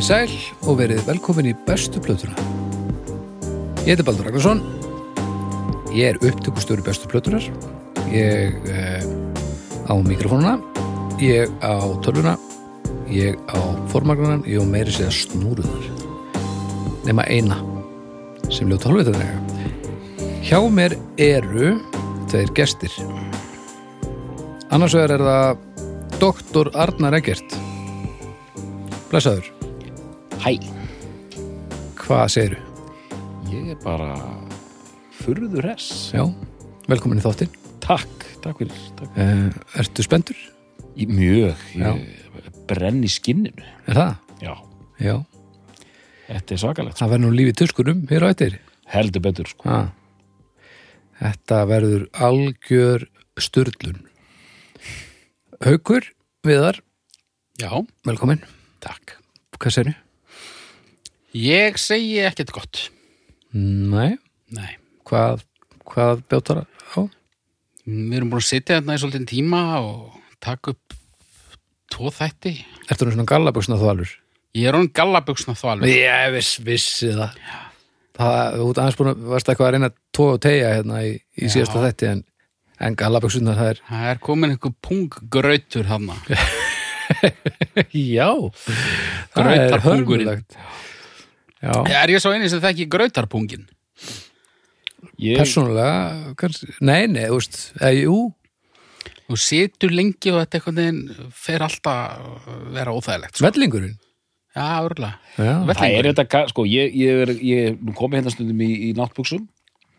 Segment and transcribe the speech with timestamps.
[0.00, 2.32] Komið í sæl og verið velkomin í bestu plötuna.
[3.84, 4.62] Ég heiti Baldur Ragnarsson.
[5.92, 7.44] Ég er upptökustöru bestu plötunar.
[8.08, 9.04] Ég eh,
[9.84, 10.54] á mikrofónuna.
[11.20, 12.38] Ég á tölvuna.
[13.12, 13.60] Ég á
[13.92, 14.40] formagrunan.
[14.48, 15.92] Ég á meiri séða snúruðar.
[17.04, 17.60] Nema eina
[18.48, 19.36] sem ljóð tólvitaðlega.
[20.48, 21.76] Hjá mér eru
[22.32, 22.96] tveir gestir.
[24.72, 27.60] Annars vegar er það Doktor Arnar Eggert.
[29.12, 29.59] Blessaður.
[30.40, 30.52] Hæ,
[32.00, 32.62] Hvað segirðu?
[33.50, 34.14] ég er bara
[35.20, 36.10] furður hess.
[36.14, 36.24] Já,
[36.88, 37.52] velkomin í þáttinn.
[37.82, 38.80] Takk, takk fyrir.
[38.98, 39.18] Takk.
[39.18, 39.50] Uh,
[39.82, 40.38] ertu spendur?
[40.96, 43.64] Í, mjög, ég brenn í skinninu.
[43.90, 44.12] Er það?
[44.44, 44.54] Já,
[45.00, 45.16] Já.
[46.28, 46.98] þetta er svakalegt.
[47.00, 48.58] Það verður nú lífið tuskunum hér á eittir.
[48.90, 49.68] Heldur betur, sko.
[49.70, 49.90] Ah.
[51.20, 53.04] Þetta verður algjör
[53.40, 54.00] sturlun.
[55.60, 56.06] Haukur,
[56.46, 56.78] Viðar,
[57.60, 57.68] Já,
[58.08, 58.40] velkomin.
[58.80, 59.18] takk.
[59.60, 59.96] Hvað segirðu?
[61.36, 62.80] Ég segi ekkert gott.
[63.54, 64.16] Nei,
[64.54, 64.72] Nei.
[65.06, 65.44] hvað,
[65.86, 67.00] hvað bjótar á?
[67.90, 70.94] Við erum búin að sitja þarna í svolítið tíma og taka upp
[71.90, 72.52] tvo þætti.
[72.90, 74.10] Ertu nú svona gallabuxna þvalur?
[74.58, 75.88] Ég er hann gallabuxna þvalur.
[75.90, 77.38] Ég viss, vissi það.
[78.20, 81.12] Það, þú ert aðeins búin að, varst eitthvað að reyna tóa og tegja hérna í,
[81.40, 81.52] í Já.
[81.54, 82.22] síðasta þætti en,
[82.86, 86.18] en gallabuxna það er Það er komin einhver punggrautur þarna.
[87.90, 88.28] Já,
[89.34, 90.30] það er Grautarpungurinn.
[90.30, 90.58] hörmulegt
[91.60, 91.72] Já,
[92.02, 93.66] Er ég svo eini sem þekki grautarpungin?
[95.20, 98.18] Ég, persónulega kannski, Nei, nei, þú veist eða, Jú,
[99.30, 103.36] Þú situr lengi og þetta einhvern veginn fer alltaf að vera óþægilegt.
[103.36, 103.44] Sko.
[103.46, 103.92] vellingurinn
[104.50, 105.20] Já, örgulega.
[105.38, 109.44] Það er þetta, sko, ég, ég er, ég nú komið hérna stundum í, í náttbuxum.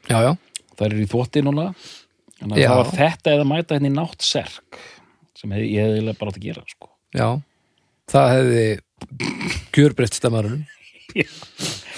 [0.09, 0.33] já, já,
[0.75, 1.69] Það er í þvotti núna.
[2.41, 4.81] Þannig að það var þetta eða mæta hérna í náttserk
[5.39, 6.89] sem hef, ég hefði bara átt að gera, sko.
[7.15, 7.27] já
[8.11, 8.65] Það hefði
[9.71, 10.80] kjörbreytt stemmarunum Heldur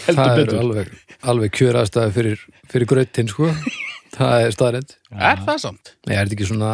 [0.03, 0.89] Það er alveg,
[1.31, 2.41] alveg kjöraðstæði fyrir,
[2.71, 3.49] fyrir gröttin sko
[4.17, 5.93] Það er staðrænt Er það samt?
[6.05, 6.71] Nei, er þetta ekki svona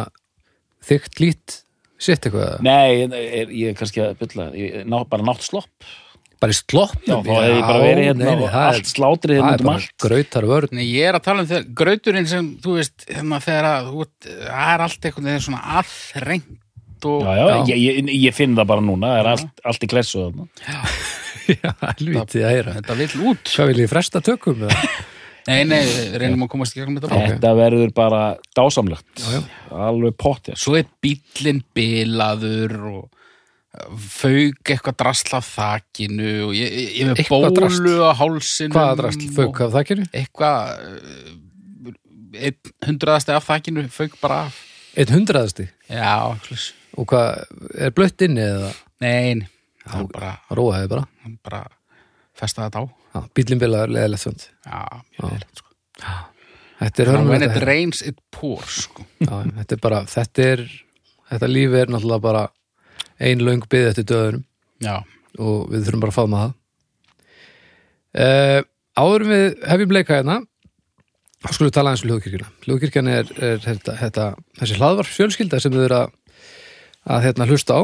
[0.90, 1.56] þykkt lít
[2.00, 5.68] sitt eitthvað Nei, er, ég er kannski að bylla, ég, ná, bara náttslopp.
[6.40, 9.36] Bara í sloppnum Já, þá hefði ég bara verið hérna og það er- allt slátrið
[9.36, 9.90] Það hérna er um allt.
[10.00, 13.90] grautar vörn Nei, ég er að tala um þegar grauturinn sem, þú veist, þegar að,
[14.40, 17.60] það er allt einhvern veginn svona aðrengt og Já, já, Já.
[17.74, 20.48] Ég, ég, ég finn það bara núna, það er allt, allt í klessu þarna.
[20.64, 20.80] Já,
[21.98, 23.54] helvítið að heyra þetta vill út.
[23.54, 24.66] Hvað vil ég fresta tökum?
[24.66, 24.90] eða?
[25.48, 25.80] Nei, nei,
[26.20, 27.28] reynum að komast í gegnum þetta bara.
[27.32, 28.18] Þetta verður bara
[28.54, 29.40] dásamlegt Já, já.
[29.88, 33.06] Alveg pottið Svo er bíllinn bilaður og
[34.10, 39.28] fauk eitthvað drasla af þakinu og ég, ég, ég með bólu á hálsinum Hvaða drasl
[39.36, 40.06] fauk af þakkinu?
[40.10, 41.30] Eitthvað eh,
[42.50, 44.58] einn hundraðasti af þakinu fauk bara af
[44.98, 46.68] Einn hundraðasti Já, eitthvað
[46.98, 47.44] Og hvað,
[47.78, 49.46] er blött inni eða Nei, nei,
[49.86, 51.06] það var bara, róaði bara?
[51.44, 51.64] Bara
[52.36, 52.84] festa þetta á.
[53.10, 54.80] Já, bílinn bilaður, leðilegt svönd Já,
[55.16, 55.72] mjög vel sko.
[56.80, 59.04] Þetta er When hörmulegt it rains it pours sko.
[59.20, 60.64] Já, þetta er bara, þetta er
[61.30, 62.44] þetta lífi er náttúrulega bara
[63.20, 64.44] ein löng byggð eftir döðunum.
[64.80, 64.96] Já,
[65.38, 66.54] og við þurfum bara að faðma það.
[68.10, 68.60] Uh,
[68.98, 70.40] Áður við hefjum leika hérna
[71.40, 72.48] þá skulum við tala eins um hljóðkirkjuna.
[72.66, 74.26] Hljóðkirkjan er, er þetta, þetta,
[74.58, 76.42] þessi hlaðvarp fjölskylda sem við erum að,
[77.14, 77.82] að hérna, hlusta á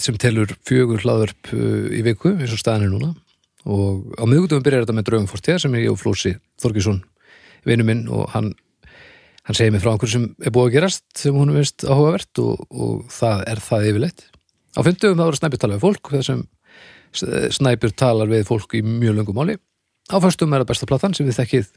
[0.00, 3.10] sem telur fjögur hlaðvarp uh, í viku eins og staðan er núna
[3.68, 6.32] og á miðgutum byrjar þetta með draugum fórstíða sem er ég og Flósi
[6.62, 7.02] Þorgesson
[7.68, 8.54] vinnu minn og hann
[9.50, 12.64] hann segir mér frá einhverju sem er búið að gerast sem hún veist áhugavert og,
[12.70, 14.24] og það er það yfirleitt.
[14.78, 16.42] Á fimmtugum það voru snæpjur tala við fólk þar sem
[17.56, 19.56] snæpjur talar við fólk í mjög löngum máli.
[20.10, 21.72] Á föstum er það besta platan sem við þekkið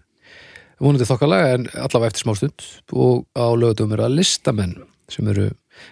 [0.83, 4.75] vonandi þokkalega en allavega eftir smástund og á lögutum er það listamenn
[5.11, 5.49] sem eru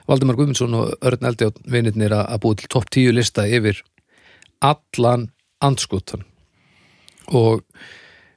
[0.09, 3.81] Valdimar Guðmundsson og Örn og vinirnir að búið til topp tíu lista yfir
[4.61, 5.29] allan
[5.61, 6.25] andskotan
[7.31, 7.63] og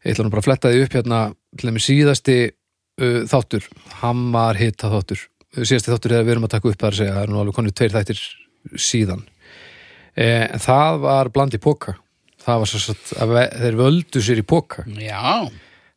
[0.04, 1.20] ég ætla nú bara að fletta því upp hérna
[1.58, 3.68] til þeim síðasti uh, þáttur,
[4.00, 7.00] hann var hitta þáttur síðasti þáttur er að við erum að taka upp þar að
[7.00, 8.22] segja, það er nú alveg konið tveir þættir
[8.80, 9.20] síðan.
[10.14, 11.94] Eh, en það var bland í póka
[12.44, 15.48] það var svo að þeir völdu sér í póka já.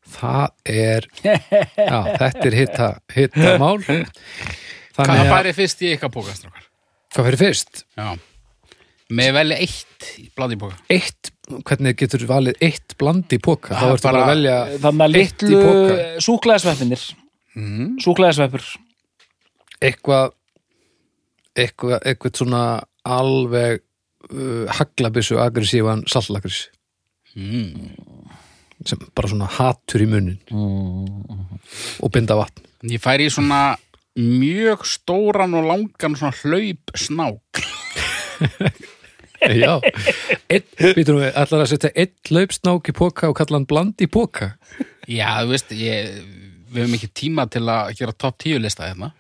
[0.08, 3.82] Það er já, þetta er hitta, hitta mál
[4.98, 6.66] Hvað þannig að, færi fyrst í ykkar pókastrákar?
[7.14, 7.84] hvað fyrir fyrst?
[7.98, 8.10] Já
[9.18, 11.30] Með velja eitt blandi póka eitt,
[11.64, 15.06] hvernig getur valið eitt bland í póka, þá Það er ertu bara að velja Þannig
[15.06, 16.08] að Eitt í litlu poka.
[16.28, 17.06] súklaðisveppinir
[17.56, 17.94] mm.
[18.04, 18.66] Súklaðisveppur
[19.88, 20.34] eitthvað
[21.58, 22.62] eitthvað, eitthvað svona
[23.08, 23.80] alveg
[24.34, 26.66] uh, haglabissu aggressívan sallagris
[27.38, 27.92] Mm.
[28.82, 30.40] sem bara svona hatur í munnin
[32.02, 33.76] og binda vatn Ég færi í svona
[34.18, 37.62] mjög stóran og langan svona hlaup snák
[39.48, 39.78] Já,
[40.98, 44.56] býtum við, ætlar að setja einn laupsnák í póka og kalla hann bland í póka
[45.08, 46.18] Já, þú veist, ég,
[46.74, 49.14] við höfum ekki tíma til að gera topp 10 lista hérna.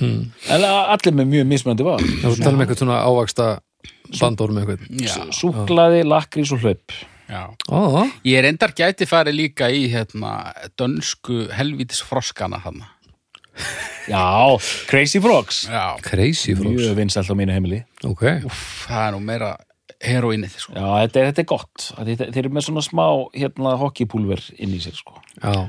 [0.00, 3.48] En allir með mjög mismunandi var Það er tala um eitthvað svona ávaksta
[4.16, 4.86] bandorm eitthvað.
[5.04, 6.94] Já, Súklaði, lakrís og hlaup.
[7.30, 7.42] Já.
[7.70, 12.80] Ó, Ég reyndar gæti farið líka í hérna, dönsku helvítis froskana hann.
[14.10, 14.22] Já,
[14.90, 15.64] Crazy Frogs.
[15.70, 16.80] Já, crazy frogs.
[16.80, 17.82] Mjög vinsælt á mínu heimili.
[18.04, 19.50] Ok, úff, það er nú meira
[20.00, 20.74] heroinnið, sko.
[20.74, 21.86] Já, þetta er, þetta er gott.
[22.00, 23.04] Þeir, þeir eru með svona smá
[23.36, 25.20] hérna, hockeypúlver inn í sér sko.
[25.42, 25.68] já.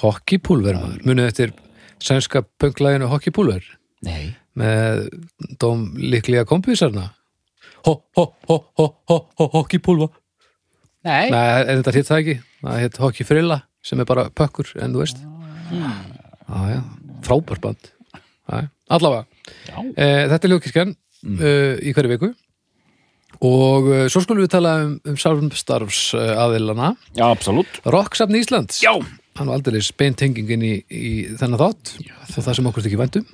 [0.00, 1.52] Hockeypúlver maður, munið eftir
[2.02, 3.62] sænska pönglæginu Hockeypúlver?
[4.04, 4.34] Nei.
[4.58, 5.04] Með
[5.62, 7.12] dóm líklega kompisarna
[7.86, 10.08] Ho, ho, ho, ho, ho, ho, Hockeypúlva.
[11.04, 12.34] Nei, Nei, en þetta hitt það ekki?
[12.64, 15.18] Það hitt Hockeyfrilla sem er bara pökkur en þú veist.
[15.70, 15.90] Já,
[16.74, 16.78] já,
[17.26, 17.90] frábær band.
[18.44, 19.24] Já, allavega.
[19.68, 19.76] Já.
[19.96, 21.44] e, Þetta er ljókirkjan mm.
[21.80, 22.30] í hverju viku.
[23.44, 27.80] Og e, svo skulum við tala um, um samstarfs aðilana Já, absolutt.
[27.84, 28.82] Rocksafn Íslands.
[28.84, 28.92] Já.
[29.34, 33.24] Hann var aldrei beintengingin í, í þennan þátt og það sem okkur ekki vendum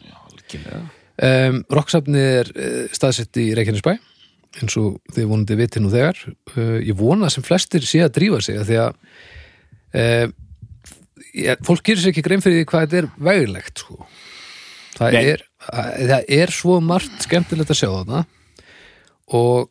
[0.56, 2.54] um, Rocksafni er
[2.96, 3.98] staðsett í Reykjanesbæ
[4.58, 6.18] eins og þið vonandi viti nú þegar.
[6.54, 8.94] Uh, ég vona sem flestir sé að drífa sig því að
[11.36, 14.06] ég, fólk gerir sér ekki grein fyrir því hvað þetta er vægilegt sko.
[14.96, 18.22] það, er, að, það er svo margt skemmtilegt að sjá þarna.
[19.38, 19.70] Og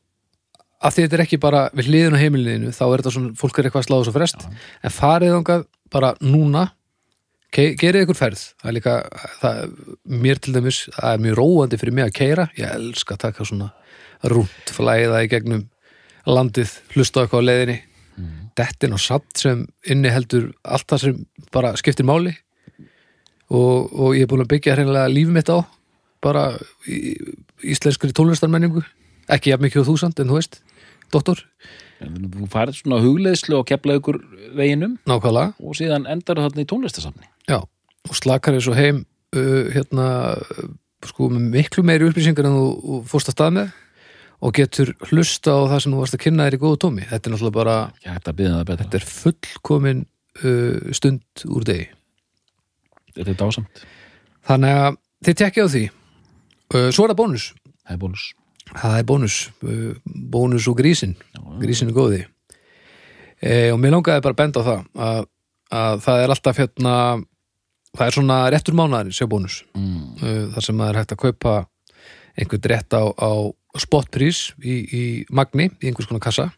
[0.80, 3.60] af því þetta er ekki bara við hliðin á heimilinu þá er þetta svona, fólk
[3.60, 4.46] er eitthvað að sláða svo frest.
[4.84, 6.70] En farið þangað bara núna
[7.56, 8.46] gerið ykkur ferð.
[8.62, 8.96] Það er líka,
[9.42, 9.60] það,
[10.24, 13.48] mér til dæmis það er mjög róandi fyrir mig að keira ég elska að taka
[13.48, 13.72] svona
[14.30, 15.68] rúnt flæða í gegnum
[16.30, 17.78] landið hlusta eitthvað á leiðinni
[18.60, 21.26] dettin og samt sem inni heldur allt það sem
[21.56, 22.36] bara skiptir máli.
[23.50, 25.64] Og, og ég er búin að byggja hreinlega líf mitt á
[26.22, 26.52] bara
[26.86, 27.16] í,
[27.66, 28.84] íslenskri tónlistarmenningu.
[29.32, 30.60] Ekki jafn mikið og þúsand en þú veist,
[31.14, 31.42] doktor,
[32.00, 34.20] En Þú farið svona hugleiðslu og kepla ykkur
[34.58, 34.96] veginum.
[35.10, 35.56] Nákvæmlega.
[35.60, 39.04] Og síðan endar þarna í tónlistasafni Já, og slakar og heim
[39.36, 40.08] uh, hérna
[41.08, 43.76] sko með miklu meiri upplýsingar en þú fórst að stað með
[44.40, 47.06] og getur hlusta á það sem þú varst að kynna þér í góðu tómi.
[47.10, 47.78] Þetta er náttúrulega bara
[48.68, 50.04] betra þetta er fullkomin
[50.44, 51.88] uh, stund úr degi.
[53.16, 53.88] Þetta er dásamt
[54.50, 55.86] Þannig að þið tekkið á því.
[56.70, 57.48] Uh, svo er það bónus.
[57.84, 58.28] Það er bónus
[58.70, 59.40] Það er bónus.
[59.66, 61.18] Uh, bónus og grísin.
[61.60, 62.22] Grísin er góði.
[63.40, 65.28] E, og mér langaði bara að benda á það að,
[65.80, 66.96] að það er alltaf hérna
[67.96, 69.62] það er svona réttur mánaðarins hjá bónus.
[69.78, 70.02] mm.
[70.20, 71.54] uh, þar sem maður er hægt að kaupa
[72.40, 73.32] einhvern rétt á, á
[73.84, 75.04] spotprís í, í
[75.36, 76.50] magni, í einhvers konar kassa.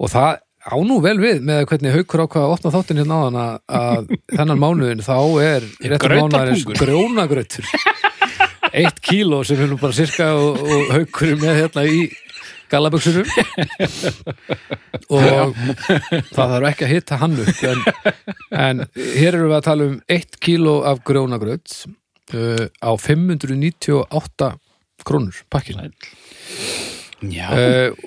[0.00, 3.22] Og það á nú vel við með hvernig haukur ákvað að opna þáttin hérna á
[3.24, 3.38] að,
[3.78, 7.72] að þennan mánuðin þá er réttur mánuðarins grjónagrautur.
[8.74, 12.06] Eitt kíló sem er nú bara sirka og, og haukur er með hérna í
[12.72, 13.28] gallaböksunum
[15.14, 15.58] og
[16.32, 17.84] það þarf ekki að hitta hann upp en,
[18.50, 21.76] en hér erum við að tala um eitt kíló af grjónagraut
[22.34, 24.50] uh, á 598
[25.02, 25.86] krónur pakkin uh,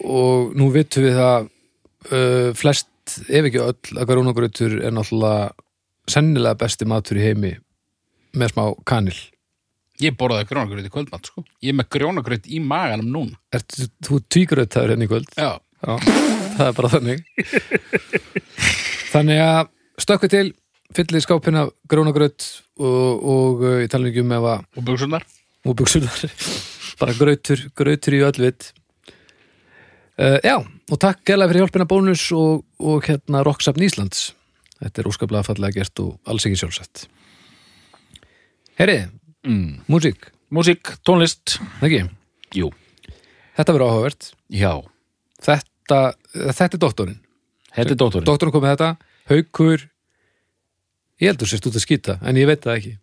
[0.05, 2.89] og nú vitum við það uh, flest,
[3.27, 5.43] ef ekki öll að grjónagrautur er náttúrulega
[6.07, 7.53] sennilega besti matur í heimi
[8.37, 9.19] með smá kanil
[9.99, 11.41] ég borðaði grjónagraut í kvöldmatt, sko.
[11.65, 13.39] Ég er með grjónagraut í maganum núna.
[13.49, 13.73] Ert
[14.05, 15.31] þú tvígrautaður hérna í kvöld?
[15.33, 15.93] Já, Já,
[16.57, 17.19] það er bara þannig
[19.11, 19.67] Þannig að
[20.01, 20.47] stökku til
[20.97, 22.41] fyllið skápina grónagraut
[22.79, 25.23] og, og uh, ég tala ekki um ef að og buksunar.
[25.67, 26.17] og buksunar
[26.99, 28.71] bara grautur, grautur í öll vitt
[30.19, 34.31] uh, Já, og takk gæla fyrir hjálpina bónus og, og hérna Rocksafn Íslands.
[34.77, 37.07] Þetta er óskaplega fallega gert og alls ekki sjálfsett
[38.77, 39.07] Herri,
[39.47, 39.79] Mm.
[39.87, 41.57] músík, Músík, tónlist.
[41.83, 42.01] Ekki?
[42.55, 42.69] Jú.
[43.55, 44.27] Þetta verður áhugavert.
[44.51, 44.73] Já.
[45.43, 45.99] Þetta,
[46.33, 47.19] þetta er doktorinn.
[47.75, 48.89] Þetta er dóttorinn Doktorinn kom með þetta,
[49.31, 49.85] haukur.
[51.21, 52.93] Ég heldur sérst út að skýta En ég veit það ekki.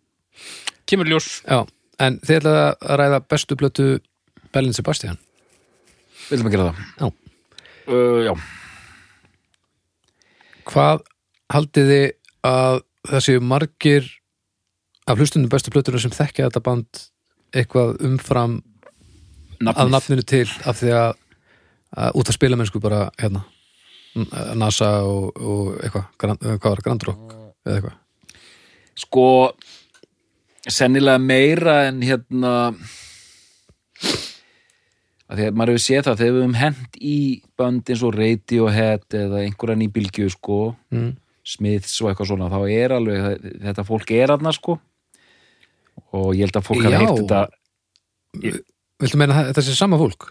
[0.85, 1.41] Kemur ljós.
[1.45, 1.65] Já,
[2.03, 3.85] en þið ætlaði að ræða bestu blötu
[4.55, 5.17] Bellin Sebastian?
[6.29, 6.83] Viljum að gera það.
[6.99, 7.07] Já.
[7.91, 8.33] uh, Já.
[10.65, 11.03] Hvað
[11.53, 12.05] haldið þið
[12.49, 14.07] að það séu margir
[15.05, 17.01] af hlustundum bestu blötuna sem þekkja þetta band
[17.55, 18.55] eitthvað umfram
[19.61, 19.91] að Nafnið.
[19.93, 21.11] nafninu til af því að,
[22.01, 23.43] að út að spila mennsku bara hérna
[24.57, 27.35] NASA og, og eitthvað, hvað var það, Grand Rock
[27.67, 27.95] eða eitthvað?
[28.95, 29.25] Sko
[30.71, 32.53] sennilega meira en hérna
[35.25, 37.19] að því að maður hefur séð það þegar við höfum hent í
[37.57, 40.59] bönd eins og Radiohead eða einhverja nýbylgju sko
[40.93, 41.11] mm.
[41.45, 44.79] Smiths og eitthvað svona þá er alveg, þetta fólk er aðna sko
[46.15, 47.01] og ég held að fólk hafi Já.
[47.03, 47.43] heilt þetta
[48.95, 50.29] Viltu meina að þetta sé sama fólk?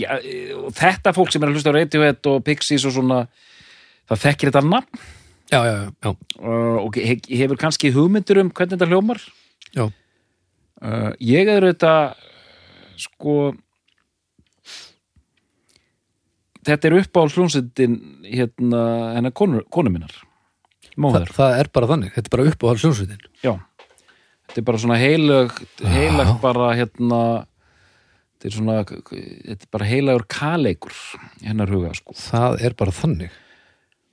[0.00, 3.22] já, e, þetta fólk sem er að hlusta á Radiohead og Pixies og svona
[4.08, 5.04] það þekkir þetta nafn
[5.52, 6.10] já, já, já,
[6.40, 9.22] uh, og he hefur kannski hugmyndur um hvernig þetta hljómar?
[9.76, 9.86] Já.
[9.86, 11.92] uh, ég er þetta
[12.96, 13.54] sko
[16.66, 18.82] þetta er upp á hljómsveitin hérna
[19.16, 20.14] hennar konu, konu minnar
[20.96, 23.52] Þa, það er bara þannig, þetta er bara upp á halsjónsvitin já.
[24.46, 25.50] Þetta er bara svona heilag
[25.84, 27.18] heilag bara hérna
[28.36, 30.94] þetta er svona þetta er bara heilagur kaleikur
[31.42, 32.16] hennar huga sko.
[32.16, 33.36] Það er bara þannig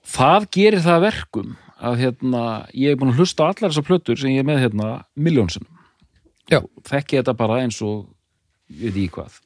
[0.03, 2.43] það gerir það að verkum að hérna,
[2.77, 5.73] ég er búin að hlusta á allar þessar plötur sem ég er með hérna miljónsinnum
[6.51, 8.07] já, þekki þetta bara eins og
[8.71, 9.37] ég veit ekki hvað.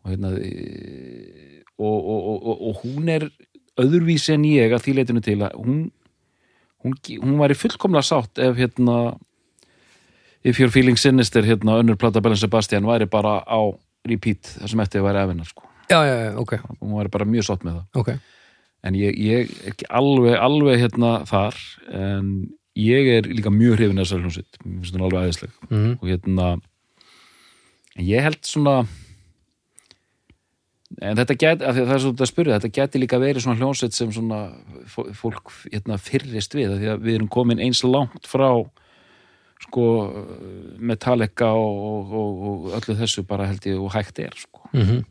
[0.00, 0.50] Og hérna e,
[1.80, 3.26] og, og, og, og, hún er
[3.80, 5.82] öðruvísi en ég að því leitinu til að hún
[6.84, 9.16] hún, hún var í fullkomlega sátt ef hérna
[10.40, 13.60] If Your Feeling Sinister hérna önnur plata Bellin Sebastian væri bara á
[14.08, 15.66] repeat þar sem eftir væri efinnar sko.
[15.90, 18.00] Já, já, já, ok, hún væri bara mjög sátt með það.
[18.00, 18.12] Ok
[18.86, 21.58] en ég, ég er ekki alveg, alveg hérna þar
[21.96, 22.32] en
[22.78, 24.58] ég er líka mjög hrifin að þessari hljómsveit.
[24.64, 25.92] Mér finnst hún alveg aðeinsleg mm.
[25.98, 26.48] og hérna
[27.96, 28.76] en ég held svona
[31.00, 33.44] en þetta get, af því að það er svona að spyrja þetta geti líka verið
[33.44, 34.40] svona hljómsveit sem svona
[34.90, 38.50] fó- fólk hérna fyrrist við því að við erum komin eins langt frá
[39.60, 39.86] sko
[40.80, 44.70] Metallica og, og, og öllu þessu bara held ég og hægt er sko.
[44.72, 45.02] Mm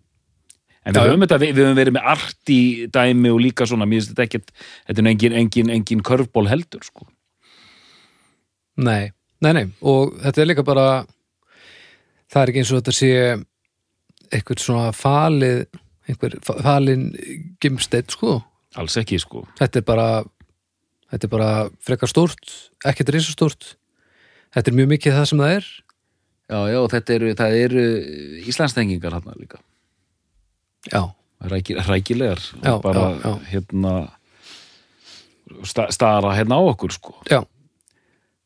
[0.88, 2.60] En við höfum, þetta, við, við höfum verið með arti
[2.96, 6.48] dæmi og líka svona, mér finnst þetta ekkert þetta er nú engin, engin, engin körfból
[6.50, 7.08] heldur sko.
[8.80, 9.12] Nei,
[9.44, 10.86] nei, nei, og þetta er líka bara
[12.32, 13.12] það er ekki eins og þetta sé
[14.30, 15.66] eitthvað svona falið
[16.10, 17.10] einhver fa- falin
[17.62, 18.38] gimsteinn sko,
[18.80, 19.44] alls ekki sko.
[19.60, 20.08] þetta er bara
[21.12, 21.52] þetta er bara
[21.84, 22.56] frekar stórt
[22.88, 23.74] ekkert risastórt.
[24.56, 25.66] Þetta er mjög mikið það sem það er.
[26.50, 27.82] Já, já, þetta eru, það eru
[28.50, 29.60] Íslandstengingar hann líka
[30.92, 31.04] já,
[31.40, 33.94] Ræki, rækilegar Já, bara já, hérna
[35.64, 37.16] sta, stara hérna á okkur sko.
[37.30, 37.44] já,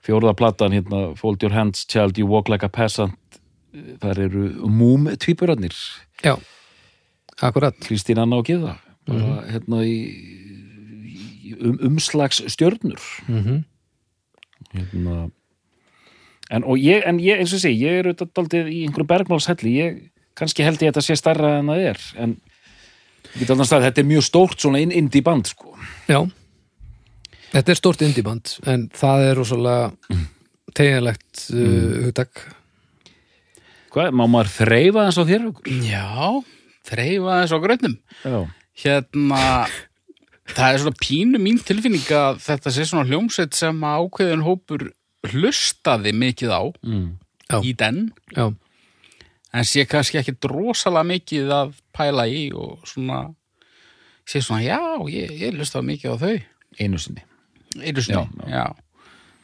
[0.04, 3.16] Fjórða platan hérna Fold your hands, child, you walk like a peasant.
[3.74, 5.74] Þar eru múm tvíburarnir
[6.24, 6.38] já.
[7.42, 9.96] Akkurat, Kristín Anna og Gyða bara hérna í,
[11.44, 13.64] í um, umslags stjörnur mm
[14.74, 15.30] hérna
[16.50, 20.00] en, ég, en ég, eins og sé, ég er auðvitað daldið í einhverjum bergmálshelli, ég
[20.40, 22.38] kannski held ég að þetta sé stærra en það er en
[23.34, 25.76] ég get alveg að þetta er mjög stórt svona indie band sko
[26.10, 26.20] já
[27.54, 30.20] þetta er stórt indiband en það er rosalega
[30.74, 32.46] teginlegt uh, hugtak
[33.94, 35.48] hvað, má maður þreifa þess á þér?
[35.86, 36.18] Já,
[36.90, 37.98] þreifa þess á grönnum.
[38.24, 38.38] Já,
[38.84, 39.42] Hérna,
[40.50, 44.88] það er svona pínu mín tilfinning að þetta sé svona hljómsveit sem ákveðin hópur
[45.30, 47.06] hlustaði mikið á mm.
[47.52, 47.58] Já.
[47.62, 48.00] í den,
[48.34, 48.48] já,
[49.54, 53.26] en sé kannski ekki drosalega mikið að pæla í og svona
[54.28, 54.80] sé svona, já,
[55.12, 56.38] ég, ég hlustaði mikið á þau.
[56.80, 57.26] einu sinni.
[57.82, 58.66] Einu sinni, Já, já,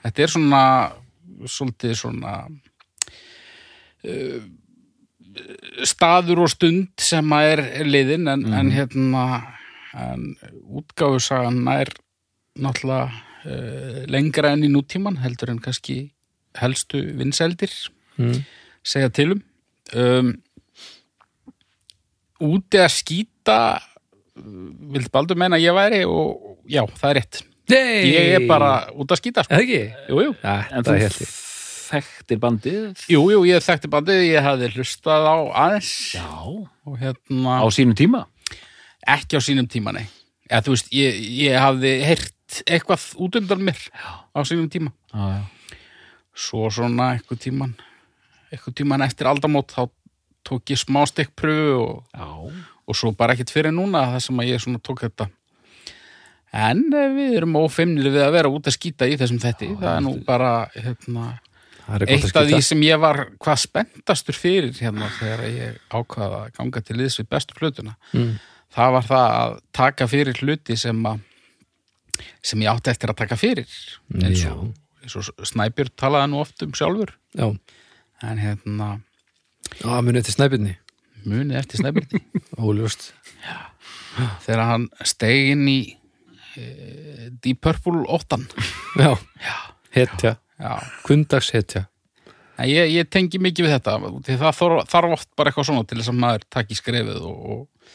[0.04, 0.64] Þetta er svona
[1.50, 2.34] svolítið svona
[4.08, 4.42] uh,
[5.88, 9.26] staður og stund sem að er, er liðin en, en hérna
[10.00, 10.36] en
[10.80, 11.92] útgáfusagan er
[12.60, 16.00] náttúrulega uh, lengra enn í nútíman heldur en kannski
[16.60, 17.72] helstu vinseldir
[18.18, 18.42] mm.
[18.86, 19.40] segja til
[19.98, 20.34] um
[22.40, 23.60] úti að skýta
[24.40, 27.44] vilt baldur meina ég væri og já, það er rétt.
[27.70, 28.10] Nei!
[28.10, 29.60] ég er bara út að skýta sko.
[29.60, 30.34] Jú, jú.
[30.42, 31.28] Ja, En það þú
[31.90, 33.04] þekktir bandið?
[33.10, 35.92] Jú, jú, ég þekkti bandið ég hafði hlustað á aðeins.
[37.02, 38.26] Hérna Á sínum tíma?
[39.10, 40.06] Ekki á sínum tíma, nei.
[40.50, 43.82] Eða þú veist, ég, ég hafði heyrt eitthvað út undan mér
[44.34, 44.94] á sínum tíma.
[45.14, 45.78] Já, já.
[46.40, 47.76] svo svona eitthvað tíman
[48.52, 49.90] eitthvað tíman eftir aldamót þá
[50.50, 52.30] tók ég smá stikkpröfu og, Já.
[52.90, 55.28] og svo bara ekkert fyrir núna það sem að ég svona tók þetta.
[56.60, 59.92] En eh, við erum ófeimnir við að vera út að skýta í þessum þetti það
[59.96, 61.26] er nú bara hérna,
[61.94, 66.56] er eitt af því sem ég var hvað spenntastur fyrir hérna þegar ég ákvaða að
[66.58, 68.40] ganga til liðs við bestu hlutuna Mm.
[68.74, 71.20] það var það að taka fyrir hluti sem að
[72.44, 73.70] sem ég átti eftir að taka fyrir.
[74.20, 74.52] Eins Já.
[74.52, 77.14] og, eins og Snæbjörn talaði nú oft um sjálfur.
[77.38, 77.46] Já,
[78.26, 78.90] en hérna
[79.86, 80.76] á munið til snæbyrni
[81.28, 82.22] munið eftir Snæbjörni
[82.66, 83.12] Óljóst.
[84.46, 85.80] Þegar hann steig inn í
[86.60, 88.40] e, Deep Purple 8
[89.00, 89.14] Já,
[89.96, 90.72] hetja, já,
[91.08, 91.86] kundags hetja
[92.68, 93.98] ég, ég tengi mikið við þetta.
[94.28, 97.92] Það þarf, þarf oft bara eitthvað svona til þess að maður taki skrefið og, og,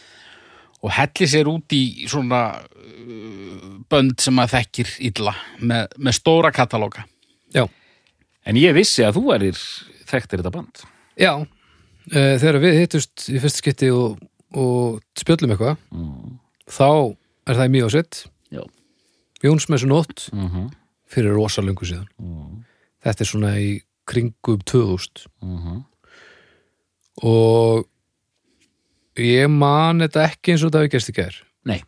[0.81, 6.53] og helli sér út í svona uh, bönd sem maður þekkir illa með, með stóra
[6.55, 7.05] katalóga.
[7.53, 7.67] Já,
[8.45, 9.61] En ég vissi að þú erir
[10.11, 10.85] þekktir þetta band?
[11.21, 11.47] Já uh,
[12.13, 14.21] þegar við hittust í fyrst skipti og,
[14.57, 16.39] og spjöllum eitthvað mm.
[16.69, 16.89] þá
[17.49, 18.63] er það í mjög sett Já.
[19.45, 20.71] Jónsmessu nótt Mm -hmm.
[21.07, 22.09] fyrir rosalöngu síðan.
[23.05, 25.83] Þetta er svona í kringum 2000 Mm
[27.23, 27.85] og
[29.21, 31.37] ég man þetta ekki eins og þetta við gerst í gær.
[31.65, 31.83] Nei,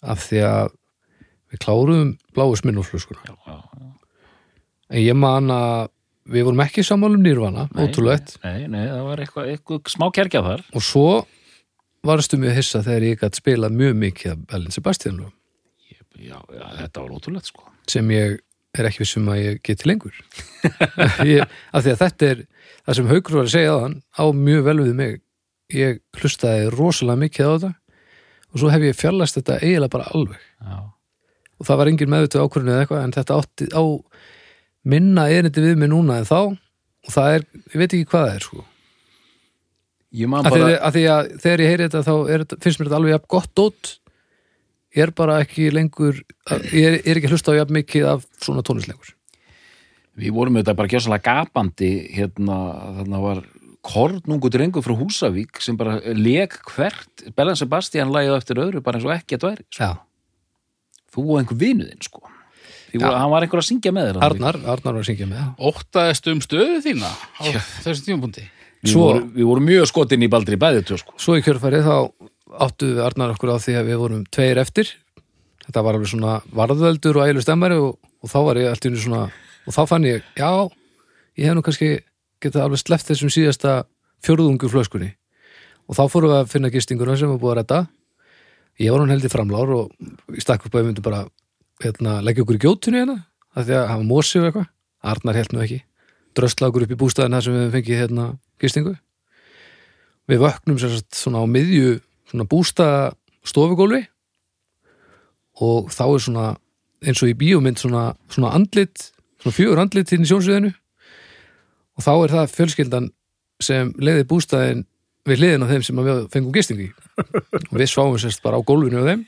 [0.00, 0.70] af því að
[1.52, 3.34] við kláruðum bláu já,
[4.88, 5.90] en ég man að
[6.28, 8.36] við vorum ekki sammálum nýrvana, ótrúlegt.
[8.44, 10.64] Nei, nei, það var eitthvað, eitthvað smá kerkja þar.
[10.76, 11.06] Og svo
[12.06, 15.20] varstu mjög hissa þegar ég gætt spilað mjög mikið af Ellen Sebastian
[16.22, 17.68] já, já, þetta var ótrúlegt sko.
[17.90, 18.38] Sem ég
[18.72, 20.14] er ekki vissum að ég geti lengur.
[21.28, 22.38] Ég, af því að þetta er
[22.86, 25.18] það sem Haukur var að segja hann á mjög vel við mig.
[25.72, 27.72] Ég hlustaði rosalega mikið á þetta
[28.52, 30.46] og svo hef ég fjallast þetta eiginlega bara alveg.
[30.62, 30.78] Já,
[31.58, 33.84] og það var engin meðvitu ákvörðinu eða eitthvað en þetta átti á
[34.84, 38.34] minna erindi við mig núna en þá og það er, ég veit ekki hvað það
[38.36, 38.64] er sko.
[40.12, 42.80] Ég man að, bara því, að því að þegar ég heyri þetta þá er, finnst
[42.80, 43.92] mér þetta alveg jafn gott dót.
[44.92, 46.18] Ég er bara ekki lengur
[46.52, 49.14] að- ég er, er ekki að hlusta á jafn mikið af svona tónlislengur
[50.20, 52.56] Við vorum auðvitað bara gjössalega gapandi hérna,
[52.98, 53.38] þarna var
[53.82, 59.00] kornungu drengur frá Húsavík sem bara leik hvert Bellan Sebastian lagið á eftir öðru bara
[59.00, 59.80] eins og ekki að dværi sko.
[59.80, 59.90] Já,
[61.16, 62.20] þú og einhver vinuðinn sko
[62.92, 64.18] Því voru, hann var einhver að syngja með þér.
[64.26, 65.44] Arnar, Arnar var að syngja með.
[65.70, 67.42] Óttaðist um stöðu þína á
[67.86, 68.44] þessum tímapunkti?
[68.82, 71.14] Við, Svo- voru, við vorum mjög skotin í Baldri bæðið tvö sko.
[71.16, 71.96] Svo í kjörfærið þá
[72.66, 74.90] áttu við Arnar okkur á því að við vorum tveir eftir.
[75.64, 78.90] Þetta var alveg svona varðveldur og ægileg stemmari og, og þá var ég allt í
[78.92, 79.22] einu svona
[79.62, 80.50] og þá fann ég, já,
[81.38, 81.90] ég hef nú kannski
[82.42, 83.76] getað alveg sleppt þessum síðasta
[84.26, 85.12] fjórðungu flöskunni.
[85.88, 87.80] Og þá fórum við að finna gistinguna sem var búið að redda.
[88.82, 91.22] Ég var hún heldur framlár og ég stakk upp að við myndum bara
[91.82, 93.18] hérna, leggja okkur í gjótinu hérna
[93.52, 94.68] af því að hafa mosi og eitthvað.
[95.12, 95.80] Arnar held nú ekki,
[96.38, 98.26] drösla okkur upp í bústæðin þar sem við fengið hérna
[98.62, 98.94] gistingu.
[100.30, 101.96] Við vöknum sagt svona á miðju
[102.30, 102.86] svona bústa
[103.42, 104.04] stofugólfi
[105.62, 106.46] og þá er svona
[107.02, 109.10] eins og í bíómynd svona, svona andlit
[109.42, 110.70] svona fjögur andlit inn í sjónsviðinu.
[111.98, 113.08] Og þá er það fjölskyldan
[113.62, 114.84] sem leiði bústæðin
[115.28, 116.90] við hliðin á þeim sem við fengum gistingu í.
[117.68, 119.24] Og við sváum sérst bara á gólfinu á þeim.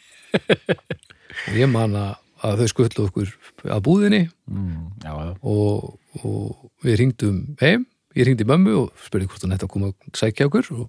[1.50, 3.32] Og ég man að, að þau skullu okkur
[3.72, 9.30] að búðinni mm, Já, já, og, og við ringdum heim, ég ringdi mömmu og spurði
[9.30, 10.88] hvort hún hætti að koma að sækja okkur og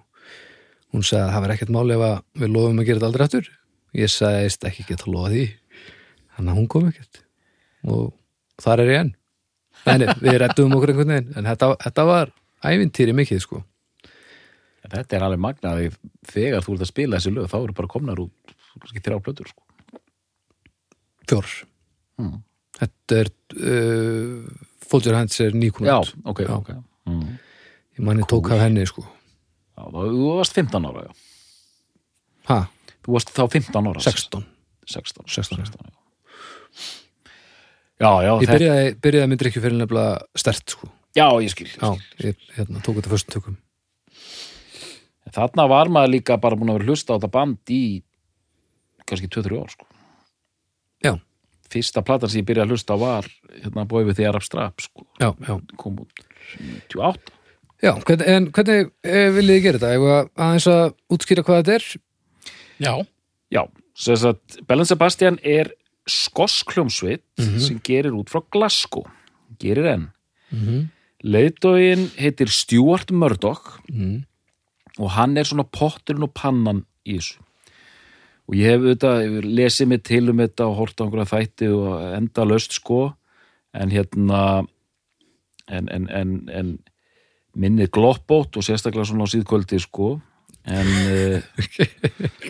[0.95, 3.51] hún sagði að það var ekkert máli ef við lofum að gera þetta aldrei aftur.
[3.95, 5.45] Ég sagðist ekki geta lofa því
[6.35, 7.21] þannig að hún kom ekkert.
[7.85, 8.09] Og
[8.63, 9.13] þar er ég enn.
[9.85, 12.33] Nei, við rettum okkur einhvern veginn en þetta, þetta var
[12.65, 13.61] ævintýri mikið sko.
[14.85, 15.91] Þetta er alveg magnaði
[16.29, 18.21] þegar þú ert að spila þessi lög þá eru bara komnar
[18.75, 19.64] kannski þrjá plötur sko.
[21.29, 21.49] Fjór
[22.21, 22.37] mm.
[22.79, 24.45] þetta er uh,
[24.85, 26.53] Folger Hands er nýkunn Já, ok, Já.
[26.57, 26.71] ok
[27.09, 27.27] mm.
[27.97, 31.07] ég manni tók af henni sko já, Þú varst 15 ára
[32.51, 32.59] ha,
[33.05, 34.45] Þú varst þá 15 ára 16
[34.85, 35.93] 16, 16, 16
[37.97, 38.11] já.
[38.21, 41.93] já, ég byrjaði, byrjaði myndir ekki fyrir nefnilega stert sko já, ég skil, ég já,
[41.95, 42.27] skil.
[42.29, 43.61] ég hérna, tók þetta föstum tökum
[45.35, 47.81] Þarna var maður líka bara búin að vera hlusta á þetta band í
[49.09, 49.87] kannski 2-3 ár sko.
[51.03, 51.19] Já,
[51.69, 53.25] Fyrsta platan sem ég byrjaði að hlusta á var
[53.63, 55.05] hérna Boy with the Arab Strap sko.
[55.19, 56.11] já, já kom út
[56.93, 57.31] 28
[57.83, 59.93] Já, hvernig, en hvernig eh, viljið þið gera þetta?
[59.93, 61.87] Ef að aðeins að útskýra hvað þetta er?
[62.79, 62.93] Já,
[63.51, 63.61] Já,
[63.95, 65.71] sem sagt, Bellen Sebastian er
[66.07, 67.59] skoskljómsveit Mhm.
[67.59, 69.05] sem gerir út frá Glasgow
[69.59, 70.11] gerir enn
[70.53, 70.89] Mm -hmm.
[71.23, 74.25] Leiðdóin heitir Stuart Murdoch Mm.
[74.99, 77.39] og hann er svona potturinn og pannan í þessu
[78.45, 81.93] og ég hef auðvitað lesið mig til um þetta og hort á einhverja þætti og
[82.13, 82.99] enda löst sko.
[83.75, 84.41] En hérna
[85.67, 86.71] en, en, en, en
[87.57, 90.15] minnið gloppótt og sérstaklega svona á síðkvöldi sko.
[90.65, 91.39] En uh,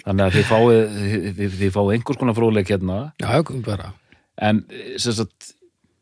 [0.05, 2.99] þannig að þið fáið þið, þið, fáið einhvers konar fróðleik hérna.
[3.19, 3.31] Já,
[4.45, 5.53] en eh, sagt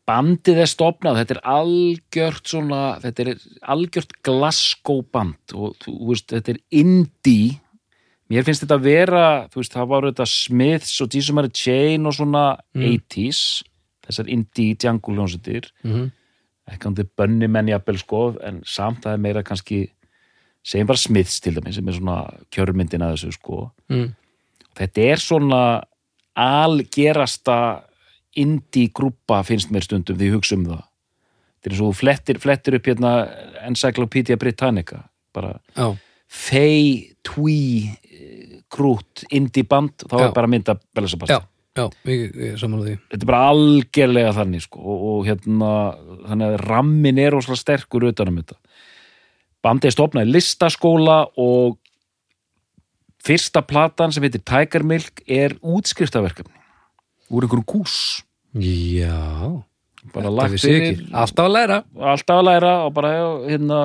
[0.08, 6.28] bandið er stopnað, þetta er algjört svona, þetta er algjört Glasgow band og þú veist,
[6.34, 7.54] þetta er indie
[8.30, 12.06] mér finnst þetta að vera, þú veist, það var þetta Smiths og Jesus Mary Chain
[12.06, 12.84] og svona Mm.
[12.96, 13.62] 80s,
[14.06, 16.10] þessar indie jungle hljónsettir, mm -hmm.
[16.72, 19.88] ekki hann til bönni menn jafnvel sko, en samt það er meira kannski
[20.64, 22.18] segjum bara Smiths til dæmis, sem er svona
[22.54, 23.58] kjörmyndin að þessu sko
[23.92, 24.14] mm.
[24.78, 25.60] þetta er svona
[26.34, 27.58] algerasta
[28.40, 32.40] indie grúpa finnst mér stundum því ég hugsa um það þetta er eins og flettir,
[32.42, 33.12] flettir upp hérna
[33.68, 35.92] Encyclopedia Britannica bara Já,
[36.30, 37.90] fei, tví
[38.74, 40.24] grút, indie band þá Já.
[40.26, 42.98] er bara mynda Bella Sebastian já, ég, ég samanlega því.
[43.12, 45.70] Þetta er bara algerlega þannig sko, og, og hérna
[46.28, 48.58] þannig að rammin er óslega sterkur utanum þetta.
[49.64, 51.78] Bandið stopnaði listaskóla og
[53.24, 56.60] fyrsta platan sem heitir Tiger Milk er útskriftaverkefni
[57.32, 57.96] úr einhverjum kús.
[58.54, 59.64] Já,
[60.14, 61.06] bara lagt vissi ég ekki.
[61.16, 61.78] Alltaf að læra.
[62.12, 63.14] Alltaf að læra og bara
[63.48, 63.80] hérna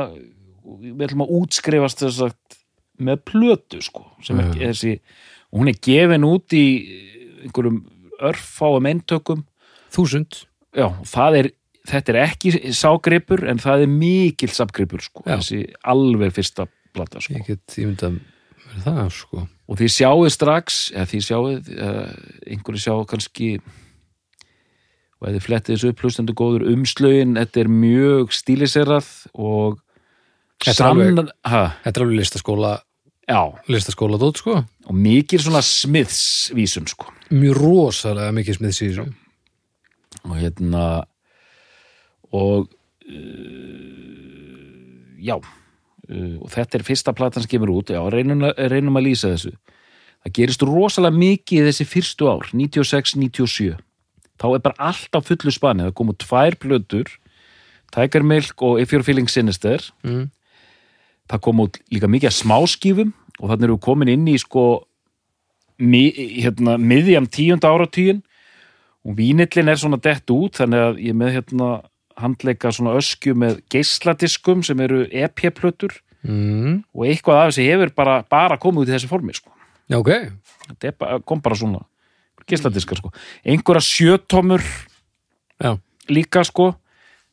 [0.81, 2.35] við ætlum að útskrifast þess að
[2.99, 4.97] með plötu sko sem er þessi
[5.49, 6.65] og hún er gefin út í
[7.45, 7.79] einhverjum
[8.19, 9.45] örfáum eintökum.
[9.89, 10.43] Þúsund.
[10.75, 10.91] Já,
[11.39, 11.49] er
[11.89, 15.39] þetta er ekki ságripur en það er mikil ságripur sko, Já.
[15.39, 17.39] þessi alveg fyrsta plata sko.
[17.39, 19.45] Ég get ímyndað mér það sko.
[19.69, 22.01] Og þið sjáuð strax eða þið sjáuð, uh,
[22.49, 23.51] einhverju sjáu kannski
[25.19, 29.81] og þið flettið þessu upp hlustendur góður umslögin, þetta er mjög stíliserað og
[30.59, 32.73] Þetta er alveg- er alveg listaskóla
[33.29, 33.41] já,
[33.71, 34.57] listaskóla dót sko.
[34.89, 37.05] Og mikil svona smiðsvísun sko.
[37.31, 39.07] Mjög rosalega mikið smið síður
[40.25, 40.83] og hérna
[42.33, 42.67] og
[43.07, 44.19] uh,
[45.21, 45.37] já.
[46.09, 47.91] Uh, og þetta er fyrsta platan sem kemur út.
[47.93, 49.53] Já, reynum, reynum að lýsa þessu.
[50.25, 53.77] Það gerist rosalega mikið þessi fyrstu ár 96-97
[54.39, 57.07] þá er bara allt á fullu spani það komu tvær plötur
[57.91, 59.79] Tiger Milk og If You're Feeling Sinister.
[60.03, 60.27] Mm.
[61.29, 64.65] Það kom út líka mikið af smáskífum og þannig erum við komin inn í sko
[65.79, 66.09] mi,
[66.43, 68.23] hérna, miðjam tíunda áratugin
[69.07, 71.69] og vínillin er svona dett út þannig að ég með hérna
[72.19, 76.81] handleika svona öskju með geisladiskum sem eru EP-plötur Mm.
[76.91, 79.53] og eitthvað af þessi hefur bara, bara komið út í þessi formi sko.
[79.87, 80.09] Já, ok
[80.83, 81.79] þetta kom bara svona
[82.43, 83.13] geisladiskar sko.
[83.47, 84.59] einhverja sjötomur
[85.63, 85.77] Já,
[86.11, 86.73] líka sko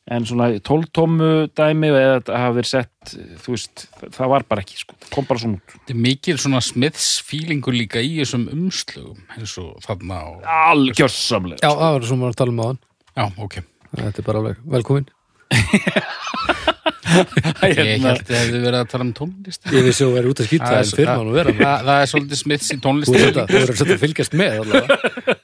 [0.07, 4.79] en svona tóltómu dæmi eða þetta hafi verið sett þú veist, það var bara ekki
[4.79, 4.99] sko.
[5.03, 9.57] það kom bara svona út Þetta er mikil svona smiðsfílingur líka í þessum umslögum eins
[9.63, 10.47] og þarna og...
[10.71, 12.81] algjörsamlega Já það var svona að tala um á hann
[13.17, 13.61] Já, ok.
[13.97, 15.11] Þetta er bara alveg velkomin
[17.07, 19.63] Ég held að þið hefði verið að tala um tónlist.
[19.73, 21.51] Ég vissi að þú verið út að skýta Það er en fyrir maður að vera
[21.53, 23.13] með Það, það er svolítið smiðs í tónlist.
[23.17, 24.97] þetta, þú verður að fylgjast með allavega.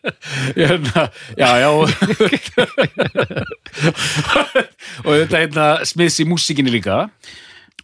[0.59, 1.03] hérna,
[1.39, 1.71] já, já
[5.07, 6.97] og þetta hérna smiðs í músikinni líka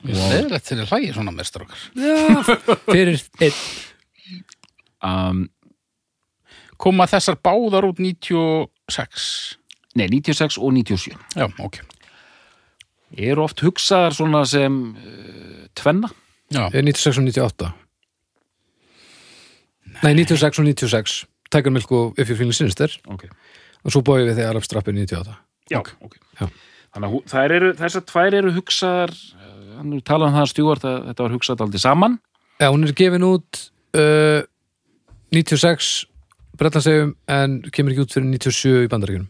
[0.06, 1.80] Leðilegt þegar þið hlægir svona mestur okkar.
[2.86, 3.56] Fyrir einn
[5.02, 5.40] um,
[6.78, 9.56] Koma þessar báðar út 96.
[9.98, 11.80] nei, 96 og 97 Já, ok.
[13.16, 16.10] Eru oft hugsaðar svona sem uh, tvenna?
[16.52, 17.72] Já, Er 96 og 98
[20.02, 21.14] Nei, 96 og 96
[21.52, 22.92] Tiger Milk og If You're Feeling Sinister.
[23.08, 23.28] Okay.
[23.84, 25.32] og svo bóið við þegar Arab Strappi 98
[25.70, 25.90] já, Ok.
[26.04, 26.14] ok.
[26.40, 26.48] Já.
[26.94, 29.12] þannig að hú- þær eru, þessar tvær eru hugsaðar
[29.78, 30.44] hann er talað um það
[30.84, 32.18] að þetta var hugsað aldrei saman.
[32.60, 34.42] Já, hún er gefin út uh,
[35.32, 36.06] 96
[36.58, 39.28] Bretlandsegum en kemur ekki út fyrir 97 í bandaríkjunum.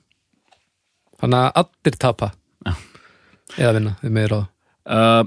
[1.20, 2.30] Þannig að allir tapa.
[3.58, 5.24] Eða vinna, þið meðir á uh,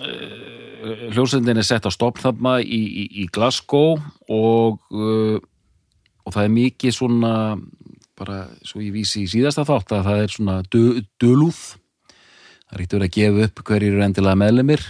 [0.00, 4.00] uh, hljósendin er sett á stopnþarma í, í, í Glasgow
[4.32, 5.38] og uh,
[6.26, 7.32] og það er mikið svona
[8.18, 10.84] bara svo ég vísi í síðasta þátt að það er svona dö,
[11.22, 11.58] dölúð.
[12.66, 14.86] Það er ekkert verið að gefa upp hverjir eru endilega meðlumir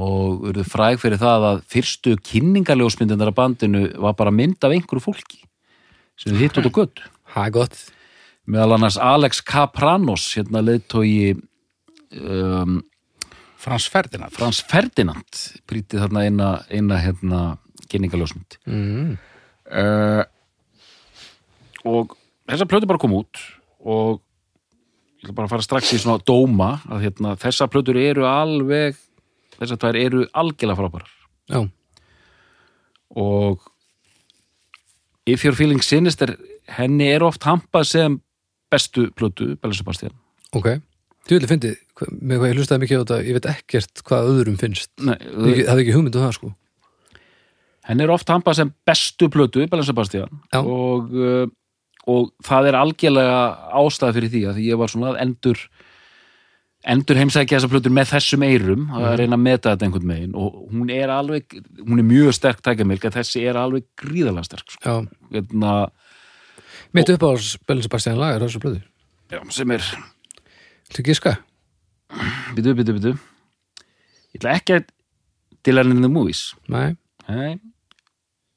[0.00, 5.02] og verður fræg fyrir það að fyrstu kynningarljósmyndindar af bandinu var bara mynd af einhverju
[5.02, 5.40] fólki
[6.14, 7.80] sem við hitt út á gött Það er gott
[8.50, 11.36] meðal annars Alex Kapranos hérna leiðtói
[12.18, 12.80] um,
[13.60, 14.32] Frans Ferdinand.
[14.32, 17.42] Frans Ferdinand brítið þarna eina, eina hérna
[17.90, 19.12] kynningaljósmynd mm.
[19.74, 20.22] uh,
[21.90, 22.16] og
[22.48, 23.42] þessar plötur bara kom út
[23.80, 24.20] og
[25.20, 28.98] ég ætla bara fara strax í svona dóma að hérna, þessar plötur eru alveg
[29.58, 31.16] þessar tvær eru algjörlega frábærar
[31.50, 31.64] Já,
[33.18, 33.66] og
[35.28, 36.32] If You're Feeling Sinister
[36.70, 38.20] henni er oft hampað sem
[38.70, 40.12] bestu plötu Bella Sebastian
[40.54, 40.80] ok.
[41.28, 41.74] Þú vilja fyndið,
[42.24, 44.88] með hvað ég hlustaði mikið á þetta ég veit ekkert hvað öðrum finnst.
[45.04, 45.16] Nei,
[45.52, 46.48] Ég hafði ekki hugmynd um það sko.
[47.86, 51.44] Henni er oft hampað sem bestu plötu Bella Sebastian og, uh,
[52.08, 53.38] og það er algjörlega
[53.82, 55.62] ástæða fyrir því að ég var svona að endur
[56.90, 59.16] endur heimsækja þessar plötur með þessum eirum að Mhm.
[59.20, 61.44] reyna að meta þetta einhvern megin og hún er alveg,
[61.84, 64.80] hún er mjög sterk tækjamilk að þessi er alveg gríðalega sterk sko.
[66.96, 67.30] Mitt upp á
[67.68, 68.80] Bellin Sebastian lag er þessu blöðu
[69.30, 69.84] já, sem er
[70.90, 71.36] Þú giska?
[72.56, 74.88] bitu, bitu, bitu ég ætla ekki að
[75.66, 76.54] Dylan in the Movies.
[76.72, 76.96] Nei,
[77.28, 77.58] Nei.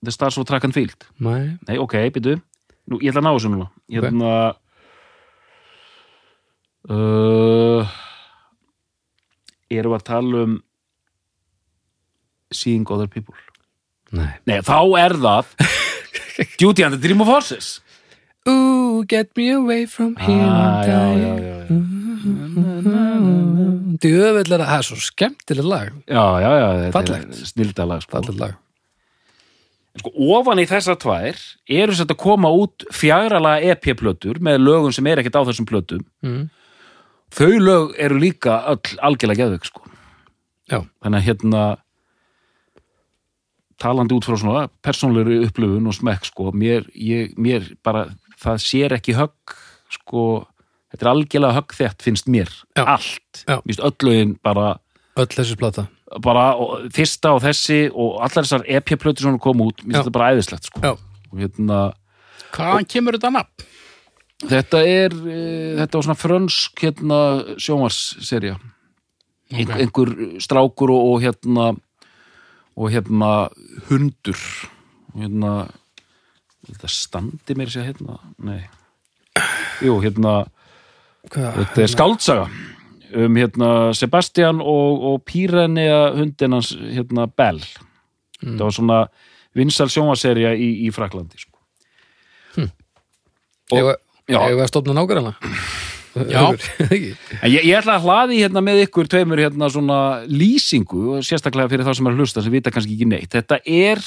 [0.04, 1.04] The Stars of Track and Field.
[1.19, 1.58] Nei.
[1.67, 2.38] Nei, ok, bitu
[2.88, 3.67] Nú, ég ætla að ná þessu núna.
[3.91, 4.32] Ég ætla
[6.91, 7.93] uh,
[9.74, 10.58] Erum við að tala um
[12.54, 13.38] Seeing Other People?
[14.13, 14.30] Nei.
[14.50, 15.54] Nei, þá er það
[16.62, 17.78] Duty and the Dream of Horses
[18.49, 21.77] Ooh, get me away from here ah, já, já, já, já.
[24.03, 28.12] djöfellar það er svo skemmtileg lag já, já, já, þetta er snildalag sko.
[28.17, 28.58] fallegt lag
[30.01, 31.39] sko, ofan í þessar tvær
[31.79, 36.03] eru þetta að koma út fjagrala EP-plötur með lögum sem er ekkert á þessum plötum
[36.25, 36.43] mm.
[37.38, 39.88] þau lög eru líka öll algjörlega geðveik sko.
[40.67, 41.63] já, þannig að hérna
[43.84, 48.08] talandi út frá svona persónlegri upplöfun og smekk sko, mér, ég, mér bara
[48.43, 49.56] það sér ekki högg
[49.93, 50.23] sko,
[50.93, 52.84] þetta er algjörlega högg þett finnst mér, Já.
[52.97, 53.43] allt.
[53.67, 54.77] Vist, öll lögin bara,
[55.17, 55.88] öll þessi plata
[56.21, 60.13] bara og, fyrsta og þessi og allar þessar EP-plötur sem kom út, mér finnst þetta
[60.19, 60.97] bara æðislegt sko.
[61.34, 61.79] hérna
[62.53, 63.65] Hvaðan kemur þetta nafn?
[64.43, 65.39] þetta er e,
[65.79, 67.19] þetta var svona frönsk hérna,
[67.62, 68.60] sjónvarsserja
[69.53, 69.73] Ein, Ok.
[69.77, 71.65] einhver strákur og, og hérna
[72.73, 73.32] og hérna
[73.89, 74.38] hundur
[75.13, 75.51] hérna
[76.69, 78.62] þetta standi mér sér hérna nei
[79.84, 80.36] jú hérna
[81.32, 82.45] hvað, þetta er skáldsaga
[83.23, 87.62] um hérna Sebastian og, og Pírenea hundin hans hérna Bell
[88.43, 88.58] Mm.
[88.58, 88.95] þetta var svona
[89.56, 91.60] vinsal sjónvarserja í, í Fraklandi sko.
[93.71, 93.95] og-
[94.28, 94.39] ég já.
[94.39, 95.36] var að stofna nákvæmlega
[96.30, 96.43] Já.
[97.49, 101.88] ég, ég ætla að hlaði hérna með ykkur tveimur hérna svona lýsingu og sérstaklega fyrir
[101.88, 103.32] þá sem er hlusta sem vita kannski ekki neitt.
[103.34, 103.97] Þetta er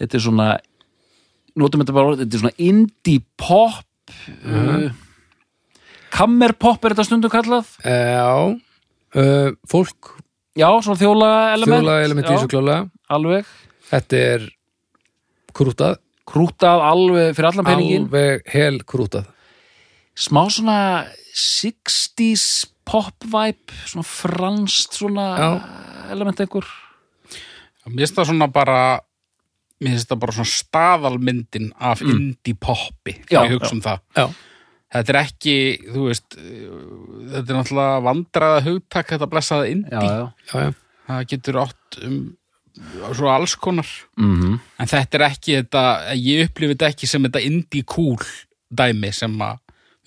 [0.00, 0.48] þetta er svona
[1.58, 4.14] notum þetta bara, þetta er svona indie pop
[4.48, 4.88] uh,
[6.14, 7.70] kammerpop er þetta stundum kallað?
[7.84, 8.58] Já,
[9.18, 10.14] uh, fólk.
[10.58, 11.84] Já, svona þjóla element.
[11.84, 12.86] Þjóðlega element í þessu klálega.
[13.14, 13.50] Alveg,
[13.92, 14.46] þetta er
[15.56, 15.98] krútað.
[16.28, 19.28] Krútað alveg fyrir allan peningin alveg hel krútað.
[20.18, 20.80] Smá svona
[21.38, 25.48] 60s pop vibe svona franskt svona Já.
[26.12, 26.68] element einhver.
[27.88, 28.80] Mér finnst það svona bara
[29.78, 33.24] Mér finnst það bara svona staðalmyndin af indie poppi Mm.
[33.30, 34.00] Já, þegar ég hugsa um það.
[34.16, 34.26] Já,
[34.88, 35.54] Þetta er ekki,
[35.92, 39.92] þú veist þetta er náttúrulega vandraða hugtak þetta blessaða indie.
[39.92, 40.28] Já, já.
[40.48, 40.72] já, já,
[41.10, 42.18] það getur átt um
[43.18, 43.88] svo alls konar.
[44.16, 45.82] Mm en þetta er ekki þetta,
[46.16, 48.16] ég upplifi þetta ekki sem þetta indie cool
[48.70, 49.58] dæmi sem að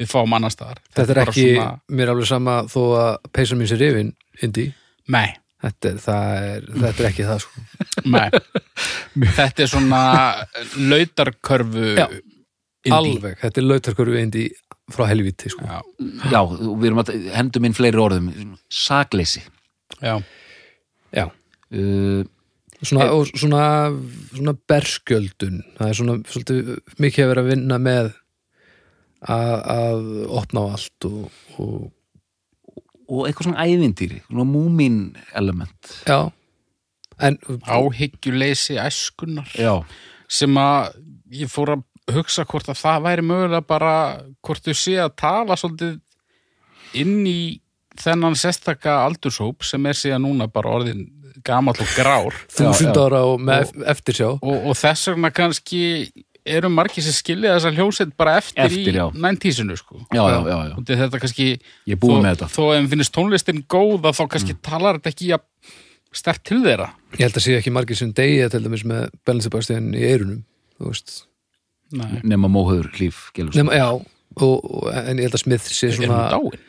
[0.01, 0.79] við fáum annar staðar.
[0.95, 4.13] Þetta er bara ekki svona, mér er alveg sama þó að peysa mín sér yfin
[4.41, 4.65] indi,
[5.13, 7.63] nei, þetta er, það er, þetta er ekki það sko.
[8.15, 8.29] nei.
[9.37, 10.01] Þetta er svona
[10.91, 12.05] lautarkörfu Já,
[12.97, 14.45] alveg, þetta er lautarkur indi
[14.91, 15.67] frá helvíti sko.
[15.67, 15.79] já,
[16.31, 18.29] Já, og við erum að hendum inn fleiri orðum.
[18.73, 19.43] Sakleysi.
[20.01, 20.15] Já,
[21.13, 22.23] já, uh,
[22.81, 23.63] svona, og svona,
[24.33, 25.61] svona berskjöldun.
[25.77, 28.11] Það er svona svolítið mikið að vera að vinna með
[29.21, 30.05] að, að
[30.41, 31.89] opna á allt og, og
[33.11, 34.99] og eitthvað svona ævintýri svona múmin
[35.37, 35.95] element.
[36.07, 36.31] Já.
[37.21, 37.37] En
[37.69, 39.83] áhyggjuleysi æskunar Já,
[40.31, 40.95] sem að
[41.43, 41.83] ég fór að
[42.15, 43.93] hugsa hvort að það væri mögulega bara
[44.41, 45.99] hvort þau sé að tala svolítið
[47.01, 47.41] inn í
[48.01, 51.05] þennan sérstaka aldurshóp sem er síðan núna bara orðin
[51.45, 52.35] gamall og grár.
[52.51, 53.03] Þúsund já.
[53.05, 54.27] ára og með og, eftirsjá.
[54.33, 55.83] og, og þess vegna kannski
[56.45, 59.99] eru margir sem skilja þessa hljómsveit bara eftir, Eftir, í 90-sinu sko.
[60.09, 60.75] já, já, já, já.
[60.89, 61.47] þetta kannski
[61.85, 64.97] Ég er búin þó, með þetta þó ef þeim finnst tónlistin góða þá kannski talar
[64.99, 65.45] þetta ekki að
[66.21, 69.45] stert til þeirra ég held að sé ekki margir sem degja til dæmis með Bellin
[69.45, 70.41] Sebastian í eirunum
[70.79, 71.13] þú veist
[71.91, 72.21] Nei.
[72.23, 75.97] nema móhauður hlíf Gelus Nefna, já, og, og, en ég held að Smith sé er
[75.99, 76.59] hún svona, dáin?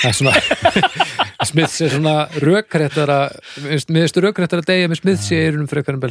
[0.00, 0.34] það er svona
[1.48, 6.02] Smith sé svona finnst rökréttara að deyja með Smith sé í eirunum frekar en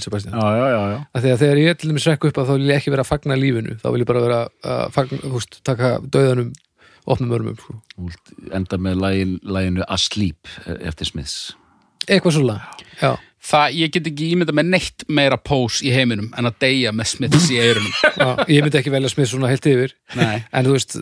[1.36, 3.38] að þegar ég til dæmis rekku upp að þá vil ég ekki vera að fagna
[3.40, 4.42] lífinu, þá vil ég bara vera
[4.76, 6.52] að fagna, veist, taka döðanum
[7.12, 7.80] opnum örmum, sko.
[8.54, 11.56] Enda með lægin, læginu Asleep eftir Smiths.
[12.08, 12.58] Eitthvað svona
[13.02, 16.92] já, Það, ég get ekki ímynda með neitt meira pós í heiminum en að deyja
[16.94, 17.96] með smiths í eyrunum.
[18.22, 20.44] já, ég myndi ekki velja Smith svona heilt yfir Nei.
[20.54, 20.94] en þú veist,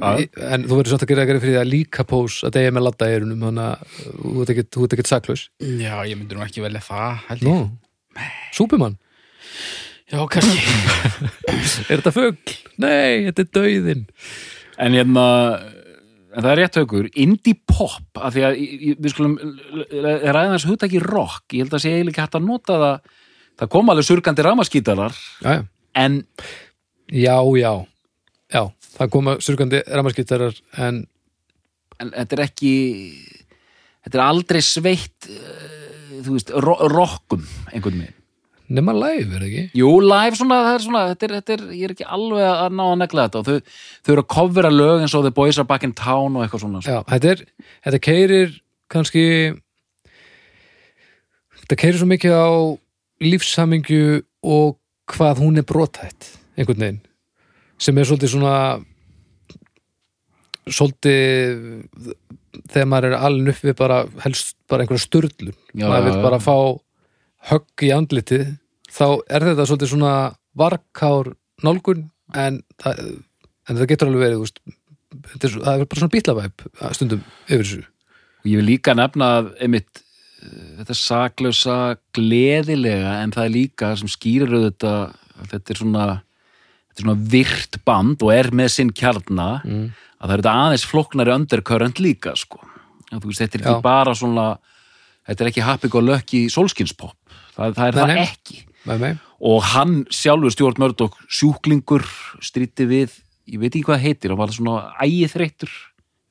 [0.00, 2.72] en þú verður samt að gera að gera fyrir því að líka pós að deyja
[2.72, 6.16] með ladda í eirunum þannig að þú ert ekkert- þú ert ekkert saklaus Já, ég
[6.16, 8.32] myndi nú ekki velja það, held Nú, ég.
[8.56, 8.96] Súpimann,
[10.12, 10.64] Já, kannski.
[11.92, 12.56] er þetta fugl?
[12.80, 14.02] Nei, þetta er dauðinn
[14.82, 15.26] En hérna
[16.32, 18.58] en það er rétt haukur, indie pop af því að
[18.96, 19.36] við skulum
[19.92, 23.14] ræða þessu hugtaki rock, ég held að sé eiginlega hægt að nota það.
[23.60, 25.18] Það kom alveg surgandi ramaskítarar
[26.00, 26.22] en
[27.12, 27.72] já, já.
[28.52, 28.62] Já,
[28.96, 31.04] það koma surgandi ramaskýttarar en
[32.02, 32.72] en þetta er ekki
[34.02, 38.18] þetta er aldrei sveitt uh, þú veist, ro rockum einhvern veginn.
[38.76, 39.64] Nema live, er það ekki?
[39.78, 42.76] Jú, live svona, það er svona þetta er, þetta er, ég er ekki alveg að
[42.78, 43.42] ná að negla þetta.
[43.42, 46.36] Og þau, þau eru að covera lög eins og The Boys Are Back in Town
[46.36, 46.94] og eitthvað svona sko.
[46.94, 47.44] Já, þetta er,
[47.86, 48.54] þetta keirir
[48.92, 49.24] kannski
[51.62, 52.50] þetta keirir svo mikið á
[53.22, 54.78] lífsamingju og
[55.12, 57.02] hvað hún er brotætt einhvern veginn.
[57.82, 58.56] Sem er svolítið svona
[60.70, 61.62] svolítið
[62.70, 65.54] þegar maður er alveg upp við bara helst bara einhverja sturlun.
[65.74, 66.56] Já, maður vil bara fá
[67.50, 68.44] högg í andlitið
[68.92, 70.14] þá er þetta svolítið svona
[70.58, 71.32] varkár
[71.64, 73.02] nálgun en það,
[73.68, 74.62] en það getur alveg verið veist,
[75.32, 77.82] þetta er, það er bara svona bítlavæp stundum yfir þessu
[78.42, 81.78] og ég vil líka nefna að einmitt eh, þetta saklausa
[82.16, 86.06] gleðilega en það er líka sem skýrir að þetta er svona
[86.92, 89.86] þetta er svona virt band og er með sinn kjarna mm.
[90.20, 92.60] að það er þetta aðeins flóknari undercurrent líka sko.
[93.12, 93.84] veist, þetta er ekki Já.
[93.84, 94.46] bara svona
[95.28, 97.16] þetta er ekki happy go lucky solskinspop
[97.54, 102.06] það, það er Nei, það ekki með mig og hann sjálfur stjórn Mördók sjúklingur
[102.44, 103.16] stríti við
[103.50, 105.72] ég veit ekki hvað það heitir, hann var svona ægithreittur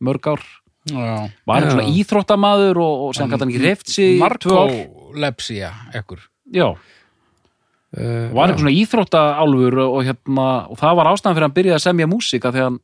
[0.02, 0.46] mörg ár.
[0.90, 1.30] Já.
[1.46, 4.22] var hann svona íþróttamaður og, og sem gæti hann ekki hreift sig í.
[4.22, 6.24] Narkolepsía, ekkur.
[6.56, 11.48] Já, uh, var eitthvað svona íþróttaálfur og, og, hérna, og það var ástæðan fyrir að
[11.50, 12.80] hann byrjaði að semja músika þegar hann,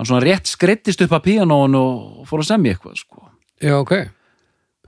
[0.00, 3.30] hann svona rétt skreittist upp að píanónu og fór að semja eitthvað sko.
[3.62, 3.94] já ok,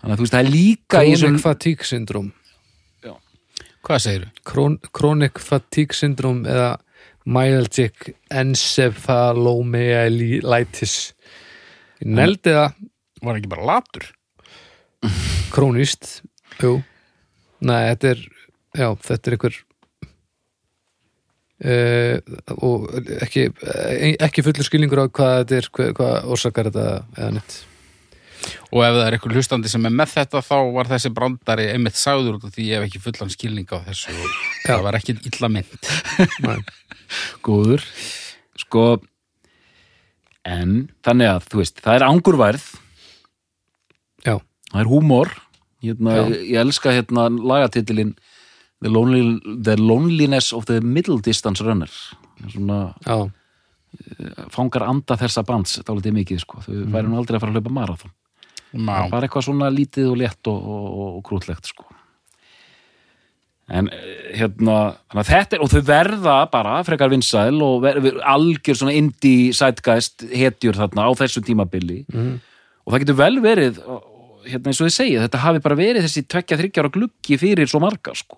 [0.00, 2.32] þannig að þú veist það er líka í chronic þessum fatigue syndrom
[3.86, 4.28] Hvað segirðu?
[4.50, 6.78] Chrón, chronic fatigue syndrom eða
[7.26, 11.14] myalgic encephalomyelitis.
[12.06, 12.70] Neldi það.
[13.26, 14.04] Var ekki bara latur?
[15.52, 16.20] krónist
[16.60, 16.80] jú,
[17.64, 18.20] nei þetta er
[18.76, 19.56] já, þetta er einhver
[21.70, 22.16] uh,
[22.56, 22.86] og
[23.22, 27.58] ekki eh, ekki fullur skilningur á hvað þetta er hvað, hvað orsakar þetta eða neitt
[28.72, 31.98] Og ef það er eitthvað hlustandi sem er með þetta þá var þessi brandari einmitt
[31.98, 35.16] sagður út af því ég hef ekki fullan skilning á þessu og það var ekki
[35.30, 35.90] illa mynd.
[36.46, 36.58] Nei.
[37.46, 37.84] góður
[38.60, 38.86] sko
[40.46, 42.66] en þannig að þú veist það er angurværð
[44.26, 44.36] já,
[44.72, 45.32] það er húmor
[45.84, 46.22] hérna, Já.
[46.32, 48.14] ég, elska hérna lagatitilin
[48.82, 51.90] the, lonely, the Loneliness of the Middle Distance Runner
[52.52, 53.18] svona já,
[54.52, 57.74] fangar anda þessa bands dálítið mikið sko, þau væri nú aldrei að fara að hlaupa
[57.78, 58.12] marathon.
[59.10, 61.84] Bara eitthvað svona lítið og létt og, og, og, og krútlegt sko.
[63.66, 64.76] En eh, hérna
[65.26, 70.22] þetta er, og þau verða bara frekar vinsæl og ver, ver, algjör svona indie sætgæst
[70.30, 72.04] hetjur þarna á þessu tímabili.
[72.12, 72.36] Mhm.
[72.86, 74.04] og það getur vel verið og-
[74.46, 77.80] hérna eins og þið segið, þetta hafi bara verið þessi tvekja þryggjára gluggi fyrir svo
[77.82, 78.36] marga sko.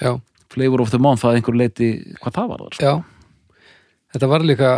[0.00, 2.82] Já, flavor of the month að einhver leiti hvað það var þar sko.
[2.82, 3.04] já.
[4.14, 4.72] Þetta var líka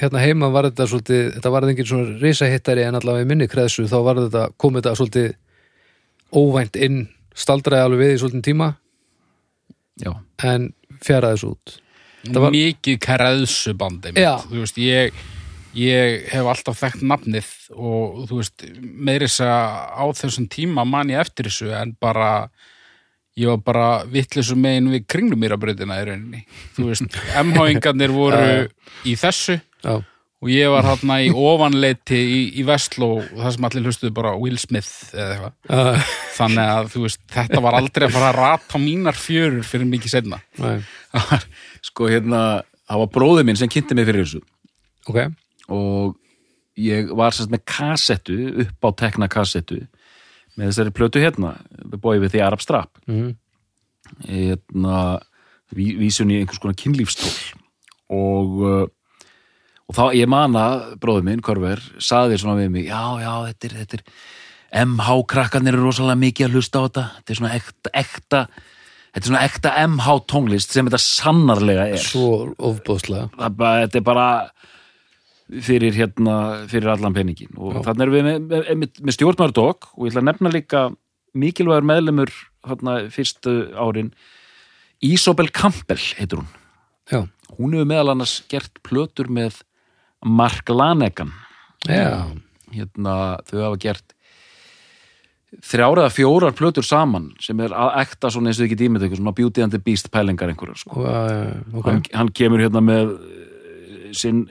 [0.00, 3.84] hérna heima var þetta svolítið, þetta var engin svona risahittari en allavega í minni kreðsu
[3.90, 5.28] þá var þetta, kom þetta svolítið
[6.34, 7.04] óvænt inn,
[7.34, 8.68] staldraði alveg við í svolítið tíma
[10.02, 10.10] já,
[10.50, 10.72] en
[11.04, 11.78] fjaraði þessu út
[12.40, 14.22] var- Mikið kæraðsubandi mitt.
[14.24, 14.38] Já.
[14.48, 15.12] Þú veist, ég,
[15.76, 21.20] ég hef alltaf þekkt nafnið og þú veist, meiris að á þessum tíma man ég
[21.20, 22.48] eftir þessu en bara
[23.40, 26.42] ég var bara vittlisum megin við kringlumýrabröðina í rauninni.
[26.76, 28.42] Þú veist, MH-ingarnir voru
[29.10, 29.94] í þessu já,
[30.44, 34.58] og ég var hérna í ofanleiti í, í Vestló það sem allir hlustuðu bara Will
[34.60, 35.54] Smith eða eitthvað.
[35.72, 39.88] uh, Þannig að þú veist, þetta var aldrei að fara að rata mínar fjörur fyrir
[39.90, 40.40] mikið setna.
[40.60, 40.76] nei,
[41.88, 42.42] sko hérna
[42.84, 44.42] það var bróðið minn sem kynnti mig fyrir þessu.
[45.08, 45.20] Ok.
[45.72, 46.14] Og
[46.80, 49.78] ég var sérst með kassettu upp á tekna kassettu
[50.58, 51.54] með þessari plötu hérna
[51.98, 52.98] Boy with the Arab Strap.
[53.10, 53.34] Mm.
[54.28, 54.98] hérna
[55.74, 57.32] ví- vísun í einhvers konar kynlífstól
[58.14, 58.84] og uh,
[59.84, 63.68] og þá ég man að bróður minn, Korver saði svona við mig, já, já, þetta
[63.68, 67.52] er, þetta er MH krakkarnir eru rosalega mikið að hlusta á þetta, þetta er svona
[67.58, 72.00] ekta, ekta þetta er svona ekta MH tónlist sem þetta sannarlega er.
[72.00, 74.26] Svo ofbóðslega er þetta er bara
[75.62, 76.36] fyrir hérna,
[76.70, 80.28] fyrir allan peningin og þannig erum við með, með, með, stjórnardokk og ég ætla að
[80.30, 80.82] nefna líka
[81.34, 82.32] mikilvægur meðlemur
[82.68, 84.12] hérna, fyrstu árin.
[85.04, 86.50] Isobel Campbell heitur hún.
[87.10, 87.20] Já,
[87.58, 89.60] hún hefur meðal annars gert plötur með
[90.24, 91.34] Mark Lanegan.
[91.84, 94.14] Hérna, þau hafa gert
[95.62, 99.34] þrjár eða fjórar plötur saman sem er að ekta svona eins og ekki dýmið svona
[99.36, 100.98] Beauty and the Beast pælingar einhverjar sko.
[100.98, 101.90] og, uh, ok.
[101.90, 104.44] Hann, hann kemur hérna með eh, sinn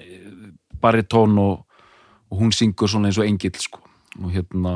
[0.83, 1.63] baritón og,
[2.29, 3.81] og hún syngur svona eins og engill sko.
[4.21, 4.73] og hérna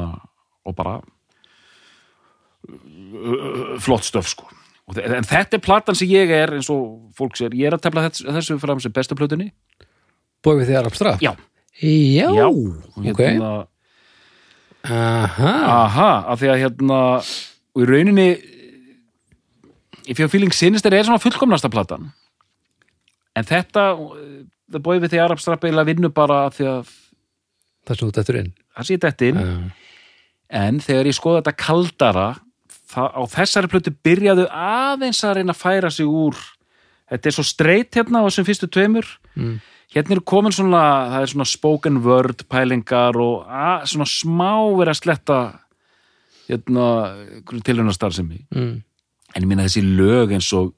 [0.65, 0.99] og bara
[3.79, 4.47] flott stöf sko.
[4.95, 8.07] En þetta er platan sem ég er eins og fólk sér, ég er að tefla
[8.07, 9.51] þessu, þessu fram sem bestu plötunni
[10.45, 11.33] bóið við því Arab Strap já,
[11.81, 12.45] já, já.
[12.47, 13.51] Og ok hérna,
[14.87, 18.29] aha, aha, af því að hérna og í rauninni
[20.07, 22.11] If Your Feeling Sinister er svona fullkomnasta platan
[23.37, 23.89] en þetta
[24.72, 26.95] The Boy with the Arab Strap eiginlega vinnur bara því að
[27.88, 28.51] það út eftir inn.
[28.76, 29.39] Það sé þetta inn.
[29.41, 29.93] Uh,
[30.61, 32.28] en þegar ég skoða þetta kaldara
[32.91, 36.38] það, á þessari plötu byrjaðu aðeins að reyna að færa sig úr.
[37.07, 39.11] Þetta er svo streit hérna á þessum fyrstu tveimur.
[39.38, 39.57] Mm.
[39.93, 44.91] hérna er komin svona það er svona spoken word pælingar og að, svona smá verið
[44.91, 45.39] að sletta
[46.47, 46.88] hérna
[47.63, 48.76] tilhörnastar sem ég mm.
[49.36, 50.74] en ég minna þessi lög eins og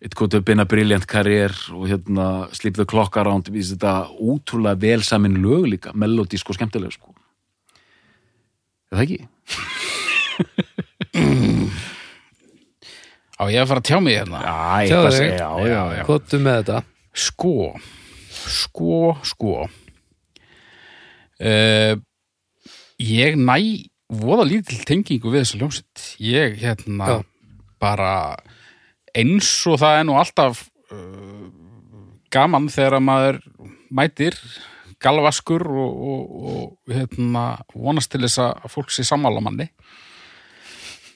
[0.00, 3.94] It could have been a brilliant career og hérna Sleep the Clock Around við þetta
[4.22, 7.10] útrúlega vel samin lög líka melodísk og skemmtilega sko
[8.92, 9.18] er það ekki?
[13.38, 15.18] Á ég að fara að tjá mig hérna Já, Sjáðu eitthvað þig.
[15.18, 16.02] segja, já, já, já.
[16.08, 16.78] Kvotu með þetta
[17.18, 17.54] Sko
[18.48, 18.94] Sko,
[19.26, 19.52] sko
[21.42, 21.94] uh,
[23.02, 23.58] Ég næ
[24.08, 27.18] voða lítil tengingu við þessa hljómsitt Ég hérna Já.
[27.82, 28.12] bara
[29.16, 31.46] eins og það er nú alltaf uh,
[32.32, 33.40] gaman þegar að maður
[33.88, 34.36] mætir
[35.02, 37.44] galvaskur og, og, og hérna,
[37.74, 39.68] vonast til þess að fólk sé sammála manni.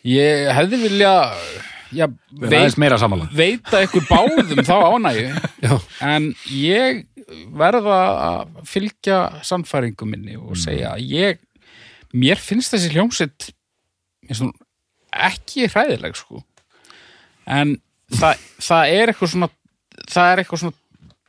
[0.07, 1.13] Ég hefði vilja
[1.95, 2.07] já,
[3.03, 5.33] samanlega veita ykkur báðum þá ánægju.
[6.13, 7.05] En ég
[7.55, 11.43] verða að fylgja sannfæringu minni og segja að ég
[12.13, 12.93] mér finnst þessi
[14.43, 14.53] hún
[15.13, 16.43] ekki hræðileg sko
[17.47, 17.77] en
[18.13, 19.49] það, það er eitthvað svona
[20.11, 20.79] það er eitthvað svona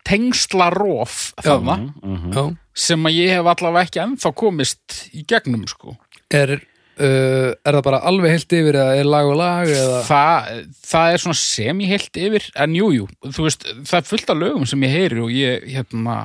[0.03, 2.33] tengslarof þarna Mhm.
[2.33, 2.43] já
[2.75, 5.97] sem að ég hef allavega ekki ennþá komist í gegnum sko
[6.33, 6.49] Er,
[6.97, 10.47] uh, er það bara alveg heilt yfir eða er lag og lag eða það,
[10.89, 14.65] það er svona semi-heilt yfir en jú, jú, þú veist það er fullt af lögum
[14.65, 16.15] sem ég heyri og ég hérna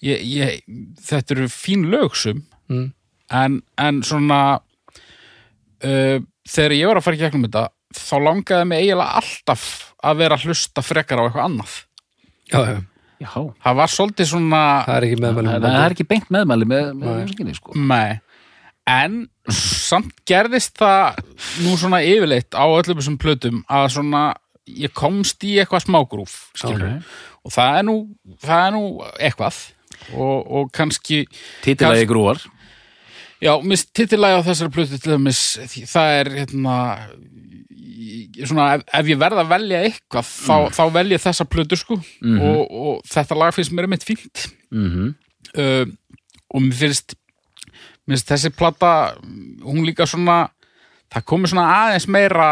[0.00, 0.62] ég, ég,
[1.04, 2.40] þetta eru fín lögsum
[2.70, 2.88] mm.
[3.30, 4.40] en, en svona
[5.84, 7.66] uh, þegar ég var að fara í gegnum þetta
[7.96, 9.64] þá langaði mig eiginlega alltaf
[10.04, 11.74] að vera að hlusta frekar á eitthvað annað.
[12.52, 12.78] Já, já,
[13.18, 13.32] Já,
[13.64, 16.84] það var svolítið svona það er ekki meðmælum það, það er ekki beint meðmæli með,
[16.94, 17.22] með Nei.
[17.24, 17.72] musikinni sko.
[17.90, 18.20] Nei,
[18.94, 19.16] en
[19.58, 21.18] samt gerðist það
[21.64, 24.22] nú svona yfirleitt á öllum þessum plötum að svona
[24.70, 27.10] ég komst í eitthvað smágrúf skilur Ok.
[27.48, 27.96] og það er nú,
[28.44, 28.84] það er nú
[29.18, 29.58] eitthvað.
[30.14, 31.24] Og, og kannski
[31.64, 32.38] Titilagi grúar
[33.44, 35.42] já, mist titilægi á þessari plötu til dæmis
[35.90, 36.76] það er hérna
[38.48, 41.96] svona, ef, ef ég verð að velja eitthvað þá, þá velja þessa plötu sko.
[41.98, 44.46] Og, og þetta lag finnst mér mitt fínt.
[44.70, 45.16] Mm
[45.56, 45.86] uh,
[46.48, 47.14] og mér finnst
[48.08, 48.92] mér finnst þessi plata
[49.64, 50.48] hún líka svona
[51.12, 52.48] það komið svona aðeins meira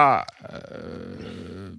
[0.49, 1.71] uh,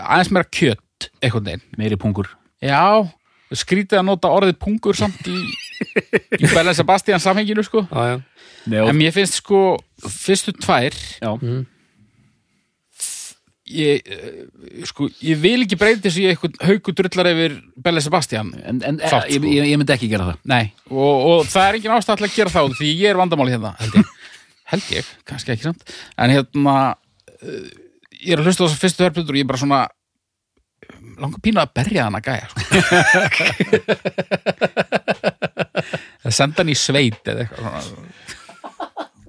[0.00, 1.66] aðeins meira kjött einhvern veginn.
[1.80, 2.30] Meiri pungur.
[2.64, 3.04] Já,
[3.52, 5.36] skrítið að nota orðið pungur samt í,
[6.40, 7.84] í Bella Sebastian samhenginu sko.
[7.90, 11.30] Nei, en mér finnst sko fyrstu tvær já.
[13.74, 18.52] ég, uh, sko, ég vil ekki breyti þessu í eitthvað haugudrullar yfir Bella Sebastian.
[18.64, 19.54] En, en Þátt, ég, sko.
[19.56, 20.42] ég, ég myndi ekki gera það.
[20.54, 23.56] Nei, og, og það er engin ástæð til að gera þá því ég er vandamáli
[23.56, 24.12] hérna, held ég.
[24.74, 25.82] Held ég, kannski ekki samt.
[26.18, 27.66] En hérna uh,
[28.24, 29.84] ég er að hlusta á þess að fyrstu hörplutur og ég er bara svona
[31.20, 32.58] langar pínu að berja hann að gæja sko.
[36.24, 37.92] það senda hann í sveit eða eitthvað.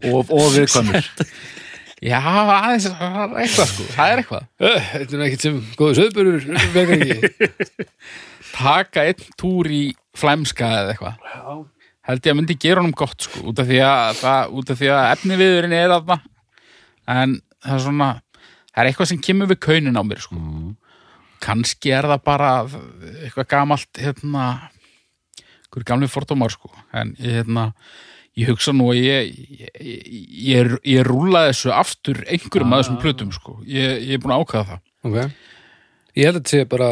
[0.05, 1.11] Og, og viðkvæmur.
[2.05, 3.85] Já, aðeins, það er eitthvað sko.
[3.95, 4.49] Það er eitthvað.
[4.65, 6.07] Þetta er ekkert sem góðu
[6.83, 7.77] ekki.
[8.55, 9.83] Taka einn túr í
[10.15, 11.63] flæmska eða eitthvað.
[12.05, 15.07] Held ég að myndi gera honum gott sko, út af því að, af því að
[15.15, 16.19] efni viðurinn er aðna
[17.09, 18.09] en það er svona
[18.75, 20.41] það er eitthvað sem kemur við kaunin á mér sko.
[21.45, 22.51] kannski er það bara
[23.23, 24.45] eitthvað gamalt hérna
[25.75, 26.71] einhverju gamli fordómar sko.
[26.95, 27.65] En ég, hérna,
[28.39, 30.05] ég hugsa nú að ég ég, ég,
[30.55, 33.57] ég, ég rúla þessu aftur einhverjum að þessum plötum sko.
[33.67, 34.81] Ég, ég er búin að ákvaða það.
[35.05, 35.19] Ok.
[36.15, 36.89] Ég held að þetta sé bara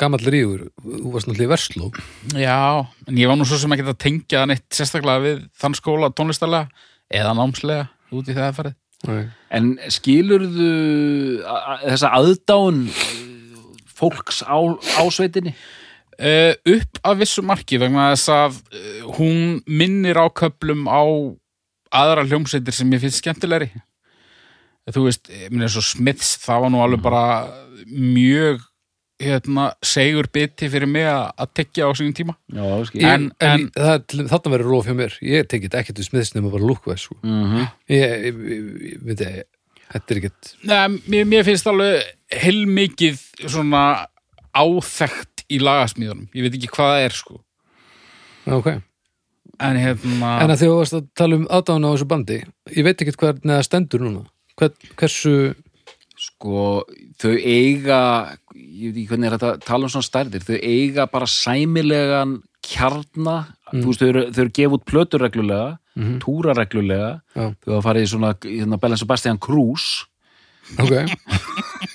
[0.00, 1.90] gamall ríður Þú varst náttúrulega í versló.
[2.38, 5.76] Já, en ég var nú svo sem ekki að tengja það neitt sérstaklega við þann
[5.76, 6.70] skóla tónlistarlega
[7.12, 8.76] eða námslega út í það að farið.
[9.04, 9.26] okay.
[9.58, 10.70] En skilurðu
[11.44, 13.10] a- a- þessa aðdáun eh,
[13.98, 14.56] fólks á,
[14.96, 15.52] á sveitinni?
[16.16, 21.02] Uh, upp að vissu marki vegna þess að uh, hún minnir á köplum á
[21.96, 23.68] aðra hljómsveitir sem ég finnst skemmtilegri.
[24.86, 27.22] Þú veist, ég minni svo Smiths, það var nú alveg bara
[27.90, 28.62] mjög
[29.20, 32.34] hérna, segur biti fyrir mig að tekja á sínum tíma.
[32.52, 35.98] Já, skil Ég, En- en, en- er þarna verður róf hjá mér Ég tekið ekkert
[36.02, 37.16] við smiðsnum og bara lúkvæð sko.
[37.24, 39.44] mm ég, ég, ég, ég, veit ég
[39.86, 42.04] Þetta er ekkert Nei, mér, mér finnst alveg
[42.44, 43.82] heilmikið svona
[44.56, 46.28] áþekkt í lagasmíðunum.
[46.34, 47.40] Ég veit ekki hvað það er, sko.
[48.56, 48.68] Ok
[49.62, 50.32] En hérna...
[50.44, 52.36] En að því þú varst að tala um aðdána á þessu bandi
[52.76, 54.24] Ég veit ekkert hvernig það stendur núna
[54.58, 55.32] Hvern, Hversu
[56.16, 56.82] Sko,
[57.20, 58.00] þau eiga
[58.56, 62.36] ég veit ekki hvernig er þetta að tala um svona stærðir þau eiga bara sæmilegan
[62.66, 63.34] kjarna,
[63.68, 66.16] þú veist, þau eru, þau eru gefa út plötur reglulega, Mhm.
[66.24, 67.52] túra reglulega, Já.
[67.64, 70.04] þau hafa farið í svona hérna, Bellen Sebastian Cruise
[70.80, 71.06] Ok svona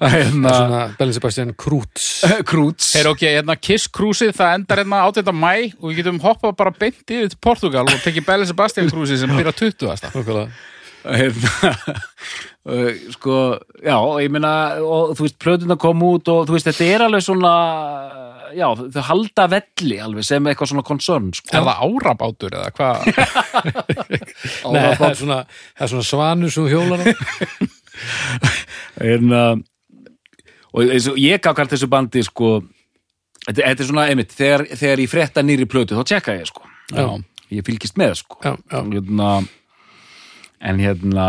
[0.00, 2.06] Bellin Sebastian Krúts
[2.48, 5.34] Krúts Heyr ok, hérna Kiss Cruise það endar hérna 8.
[5.34, 9.20] mæ og við getum hoppað bara beint yfir til Portugal og tekið Belli Sebastian Cruise
[9.20, 10.06] sem byrja 20.
[10.06, 10.48] Nákvæmlega.
[11.06, 11.74] hérna,
[13.14, 13.34] sko,
[13.78, 17.22] já, ég meina og þú veist, plötuna kom út og þú veist, þetta er alveg
[17.22, 17.52] svona
[18.56, 22.96] já, þau halda velli alveg sem eitthvað svona concern, sko Er það árabátur eða hvað?
[24.66, 25.38] Er svona,
[25.76, 26.80] það er svona svanur sem þú
[28.96, 29.42] á hérna
[30.76, 32.58] og eins og ég gaf hvert þessu bandi, sko
[33.46, 36.66] þetta, þetta er svona, einmitt, þegar, þegar ég frétta nýri plötu, þá tjekka ég, sko.
[36.92, 37.06] Já.
[37.54, 38.40] ég fylgist með, sko.
[38.44, 39.30] Já, já, hérna
[40.66, 41.28] en hérna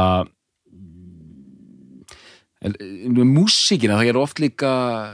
[2.64, 4.72] en, en músíkina, það er oft líka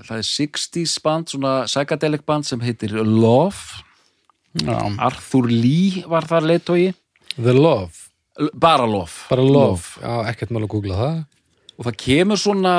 [0.08, 3.84] það er 60s band, svona psychedelic band sem heitir Love.
[5.02, 6.92] Arthur Lee var þar leitói
[7.34, 8.04] The Love.
[8.54, 9.30] Bara Love.
[9.30, 11.22] Bara Love, já, ekkert mál að googla það
[11.78, 12.76] og það kemur svona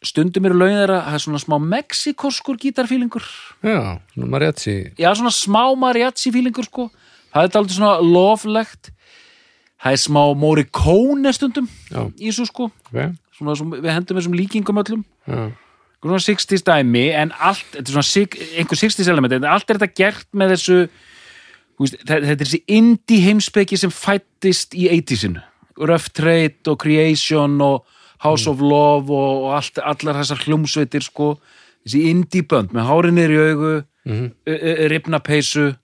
[0.00, 3.26] stundum eru laun þeirra það er svona smá mexikoskur gítarfílingur.
[3.66, 4.76] Já, svona mariachi.
[4.96, 6.88] Já, svona smá mariachi fílingur sko.
[7.30, 8.92] Það er aldrei svona lovelegt
[9.80, 12.70] það er smá Morricone stundum Já, í þessu sko.
[12.90, 13.18] Ok.
[13.40, 15.04] Svona, svona, við hendum þessum líkingum öllum.
[15.24, 15.44] Já,
[16.00, 18.26] svona 60s dæmi en allt, þetta er svona
[18.60, 20.78] einhver 60s element en allt er þetta gert með þessu
[21.80, 25.44] veist, þetta er þessi indie heimspeki sem fættist í 80sinu
[25.78, 27.84] Rough Trade og Creation og
[28.24, 31.34] House of Love og, og allt, allar þessar hljómsveitir sko
[31.86, 34.30] þessi indie bönd með hári niður í augu Mhm.
[34.46, 35.74] mm ripna peysu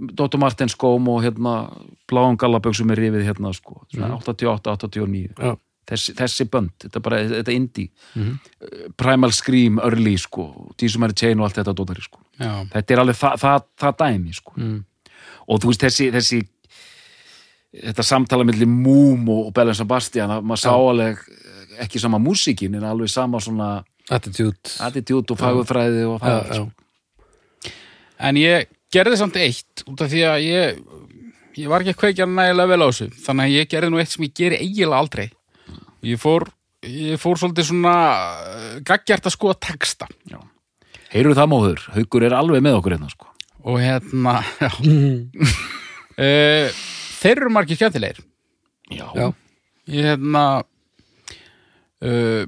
[0.00, 1.70] Dóttur Martens skóm og hérna
[2.10, 5.56] bláum gallaböksum er rifið hérna sko, svona 88, 89 já,
[5.90, 7.90] þessi, þessi bönd, þetta er bara þetta indie
[8.96, 10.46] Primal Scream, Early sko,
[10.78, 12.20] Dísumæri Chain og allt þetta dótari sko.
[12.40, 12.64] Já.
[12.72, 14.52] þetta er alveg það, það, það dæmi sko.
[14.56, 14.84] Mm.
[15.50, 16.40] og þú veist þessi, þessi
[17.70, 21.22] þetta samtala milli Moom og Bellen Sebastian að maður sá alveg
[21.80, 23.70] ekki sama músíkin en alveg sama svona
[24.10, 24.74] attitude.
[24.82, 27.72] Attitude og fagurfræði og Já, það já, sko.
[28.20, 30.80] En ég gerði samt eitt út af því að ég
[31.60, 34.12] ég var ekki að kveikja nægilega vel á þessu þannig að ég gerði nú eitt
[34.12, 35.28] sem ég geri eiginlega aldrei.
[36.10, 36.48] Ég fór
[36.86, 40.08] ég fór svolítið svona uh, gaggjart að skoða texta.
[41.10, 43.26] Heyrðu það móður, Haukur er alveg með okkur hérna sko.
[43.60, 44.70] og hérna já.
[46.18, 46.68] uh,
[47.20, 48.22] þeir eru margir skemmtilegir.
[48.90, 49.26] Já, já,
[49.90, 50.44] ég hérna
[52.02, 52.44] uh,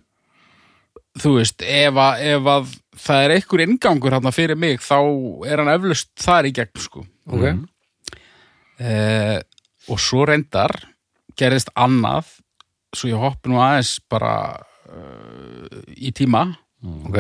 [1.22, 4.96] þú veist ef að, ef að það er einhver inngangur hérna fyrir mig þá
[5.48, 7.04] er hann eflust þar í gegn sko.
[7.32, 7.46] Ok.
[8.82, 9.38] Uh,
[9.92, 10.72] og svo reyndar
[11.38, 12.28] gerðist annað
[12.96, 14.32] svo ég hoppi nú aðeins bara
[14.88, 16.46] uh, í tíma.
[17.06, 17.18] Ok,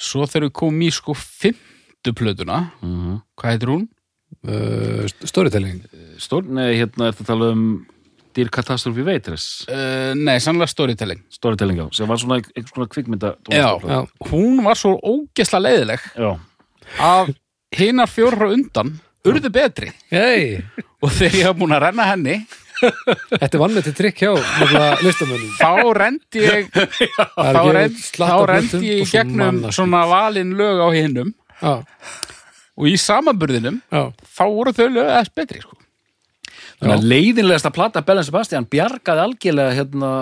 [0.00, 3.18] svo þegar við komum í sko fimmtu plötuna Mhm.
[3.36, 3.84] hvað heitir hún?
[4.48, 5.80] Uh, storytelling?
[6.20, 7.64] Stór, nei, hérna er þetta að tala um
[8.36, 11.22] Dear Catastrophe Waitress Uh, nei, sannlega storytelling.
[11.34, 13.68] Storytelling á, sem var svona einhvers konar kvikmynda Já.
[13.82, 14.00] já,
[14.30, 16.04] hún var svo ógesla leiðileg.
[16.14, 16.32] Já.
[16.98, 17.34] að
[17.76, 19.90] hinar fjórar á undan urðu betri.
[20.10, 20.62] Hei
[21.02, 22.40] og þegar ég hef búin að renna henni
[22.80, 25.50] þetta er vannmeti trikk hjá nefnilega listamönnum.
[25.58, 26.70] Þá rendi ég
[28.16, 31.34] þá, rendi ég gegnum svona valin lög á hinnum.
[31.60, 31.74] Já,
[32.80, 35.76] og í samanburðinum þá voru þau lög eða betri sko.
[36.80, 40.12] Þannig að leiðinlegasta plata Bellen Sebastian bjargaði algjörlega hérna,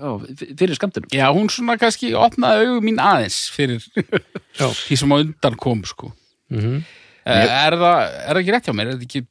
[0.00, 0.12] já,
[0.56, 1.10] fyrir skamtinum.
[1.12, 3.84] já, hún svona kannski opnaði augum mín aðeins fyrir
[4.86, 6.14] því sem á undan kom sko.
[6.48, 6.80] Mm
[7.28, 8.90] er, er, það, er það ekki rétt hjá mér?
[8.90, 9.22] Er það ekki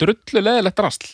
[0.00, 1.08] drullu leðilegt rasl?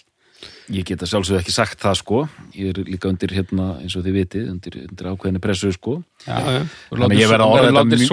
[0.75, 2.21] Ég geta sjálfsög ekki sagt það sko.
[2.59, 6.01] Ég er líka undir hérna, eins og þið vitið, undir, undir ákveðinni pressu sko.
[6.27, 6.65] Já, já.
[6.91, 8.11] Þannig ég verð að orða þetta mjög-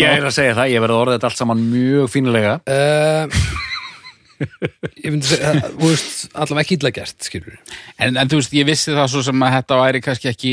[0.00, 2.56] Ég er að segja það, ég verði að orða þetta allt saman mjög fínulega.
[2.66, 3.38] Uh,
[5.04, 7.54] ég myndi segja að, þú veist, allavega ekki illa gert skilur
[7.96, 10.52] En, en þú veist, ég vissi það svo sem að þetta væri kannski ekki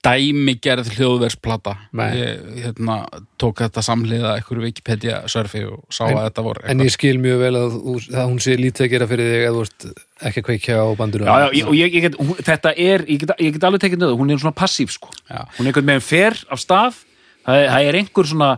[0.00, 1.74] dæmigerð hljóðversplata.
[2.16, 2.94] Ég hérna,
[3.40, 7.42] tók þetta samhliða einhverju Wikipedia surfi og sá að þetta voru en ég skil mjög
[7.42, 7.76] vel að,
[8.16, 9.86] að hún sé lítið að gera fyrir þig að þú veist
[10.30, 13.04] ekki að kveikja á bandinu Já, já, ég- og ég, ég get, hún, þetta er,
[13.12, 15.12] ég get, ég get alveg tekið nöðu, hún er svona passív sko.
[15.28, 15.44] Já.
[15.58, 17.02] Hún er einhvern veginn fer af stað,
[17.44, 18.50] það er, það er einhver svona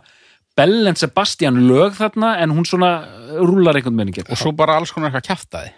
[0.55, 2.95] Bellen Sebastian lög þarna, en hún svona
[3.41, 4.27] rúlar einhvern veginn.
[4.31, 5.71] Og svo bara alls konar eitthvað kjaftaði.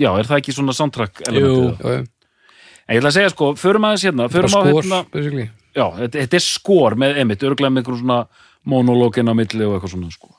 [0.00, 1.76] Já, er það ekki svona soundtrack elementið?
[1.80, 2.08] já, já.
[2.90, 5.44] En ég ætla að segja sko, förum aðeins hérna, förum á skor, hérna, basically
[5.78, 8.16] já, þetta, þetta er skor með emitt, örglega með einhverjum svona
[8.66, 10.32] monológin á milli og eitthvað svona sko.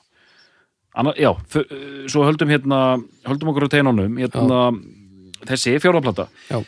[1.00, 1.72] Anna, já, f-
[2.12, 2.80] svo höldum hérna,
[3.24, 4.58] höldum okkur á teinunum, hérna,
[5.48, 6.28] þessi fjórðaplata.
[6.52, 6.60] já,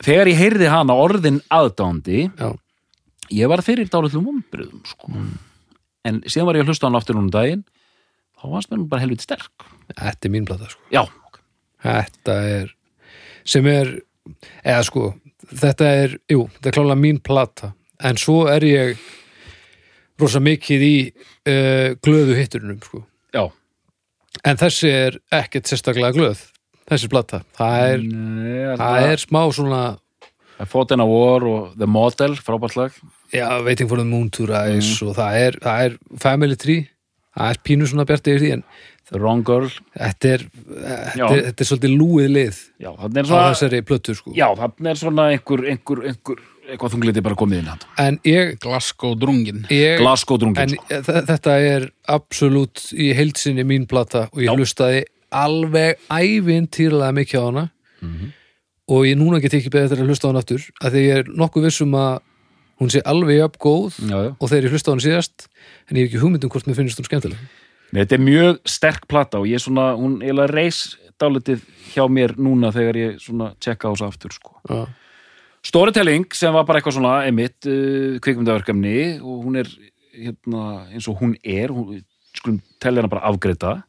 [0.00, 2.48] Þegar ég heyrði hana orðin aðdándi, já,
[3.36, 5.12] ég var fyrir dálitlum umbriðum sko.
[6.08, 7.66] En síðan var ég að hlusta á hann aftur núna um daginn,
[8.40, 9.52] þá varst mér bara helviti sterk.
[9.92, 10.80] þetta er mín plata sko.
[10.96, 11.04] Já,
[11.84, 12.72] þetta er
[13.44, 13.92] sem er
[14.64, 15.14] eða sko,
[15.50, 17.72] þetta er, jú, þetta er klálega mín plata.
[18.02, 19.08] En svo er ég
[20.20, 23.04] rosa mikið í uh, glöðu hitturunum sko.
[23.34, 23.44] Já,
[24.44, 26.46] en þessi er ekkert sérstaklega glöð
[26.90, 29.82] þessi plata, það er, Nei, það er smá svona
[30.68, 32.96] Fought in a War og The Model, frábært lag.
[33.32, 36.82] Já, Waiting for the Moon to Rise og það er, það er Family Tree.
[37.32, 38.64] Það er pínu svona bjart yfir því en
[39.10, 39.66] The Wrong Girl
[39.98, 43.80] þetta er, þetta er, þetta er svolítið lúið lið Já, þannig er á svona þessari
[43.88, 44.32] plötu sko.
[44.38, 48.52] Já, þannig er svona einhver, einhver, einhver eitthvað þungliti bara komið inn hann en ég,
[48.62, 51.00] Glasgow drungin ég Glasgow drungin en sko.
[51.08, 55.02] þe- þetta er absolutt í heilsinni mín plata og ég hlustaði
[55.34, 57.64] alveg ævintýrlega mikið á hana
[58.00, 58.30] Mhm.
[58.88, 61.16] og ég núna get ekki beðið eftir að hlusta á hana aftur að því ég
[61.18, 62.20] er nokkuð vissum að
[62.80, 64.30] hún sé alveg jafn góð Já, já.
[64.40, 65.48] og þegar ég hlusta á hana síðast
[65.90, 67.48] en ég hef ekki hugmyndum hvort mér finnst hún skemmtileg Nei,
[67.90, 70.80] Þetta er mjög sterk plata og ég er svona, hún eiginlega reis
[71.20, 74.56] dálítið hjá mér núna þegar ég svona tjekka á þessu aftur sko.
[74.70, 74.84] Já.
[75.66, 79.68] Storytelling sem var bara eitthvað svona emitt uh, kvikmyndaverkefni og hún er
[80.14, 82.00] hérna, eins og hún er hún,
[82.36, 83.80] skulum telja hana bara afgreita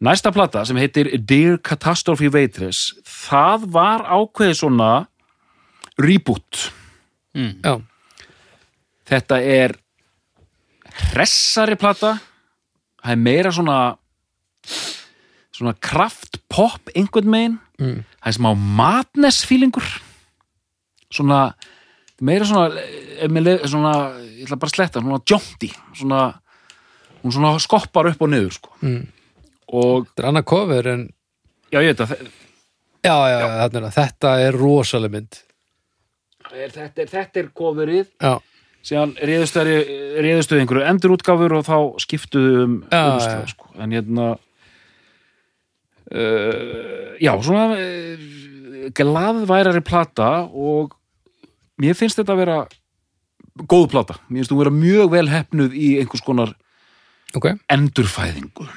[0.00, 4.90] næsta plata sem heitir Dear Catastrophe Waitress það var ákveðið svona
[6.00, 6.66] reboot
[7.36, 7.52] mm.
[7.64, 7.74] Já,
[9.10, 9.76] þetta er
[11.10, 12.16] hressari plata
[13.00, 13.78] það er meira svona
[15.56, 18.02] svona kraft pop einhvern megin Mm.
[18.20, 19.86] það er smá madness feelingur
[21.10, 21.54] svona
[22.20, 22.66] meira svona,
[23.32, 26.18] mér leið- svona ég ætla bara að sletta, svona jaunty svona,
[27.24, 28.70] hún svona skoppar upp og niður sko.
[28.82, 29.06] Mm.
[29.72, 31.06] og þetta er annað cover en
[31.72, 32.12] já ég veit að
[33.00, 33.90] já, já, já.
[33.96, 35.40] Þetta, er, er rosaleg mynd
[36.52, 38.34] er, þetta, er, þetta er coverið Já,
[38.86, 43.68] síðan réðustu einhverju endurútgáfur og þá skiptuðu um umslag, sko.
[43.76, 44.28] en hérna
[46.14, 50.94] uh, já, svona uh, glaðværari plata og
[51.80, 52.58] mér finnst þetta að vera
[53.68, 56.54] góð plata, mér finnst þú vera mjög vel hefnuð í einhvers konar
[57.36, 58.68] ok, endurfæðingu.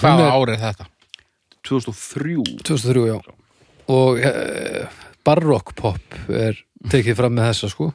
[0.00, 0.88] Hvaða er- ár er þetta?
[1.68, 3.16] 2003 2003, já.
[3.90, 6.58] Og uh, barrock pop er
[6.90, 7.90] tekið fram með þessa sko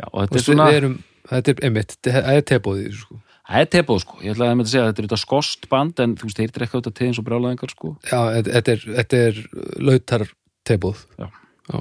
[0.00, 0.96] já, og þetta Þú er svona, við erum,
[1.30, 3.18] þetta er einmitt, það er tebóðið sko.
[3.48, 5.68] það er tepóð sko ég ætlaði að með að segja að þetta er þetta skost
[5.72, 8.86] band en þú veist, þeir drekka þetta til eins og brjálæðingar sko já, þetta er,
[9.00, 9.42] þetta er
[9.90, 10.26] lautar
[10.64, 11.28] tebóð Já.
[11.70, 11.78] já.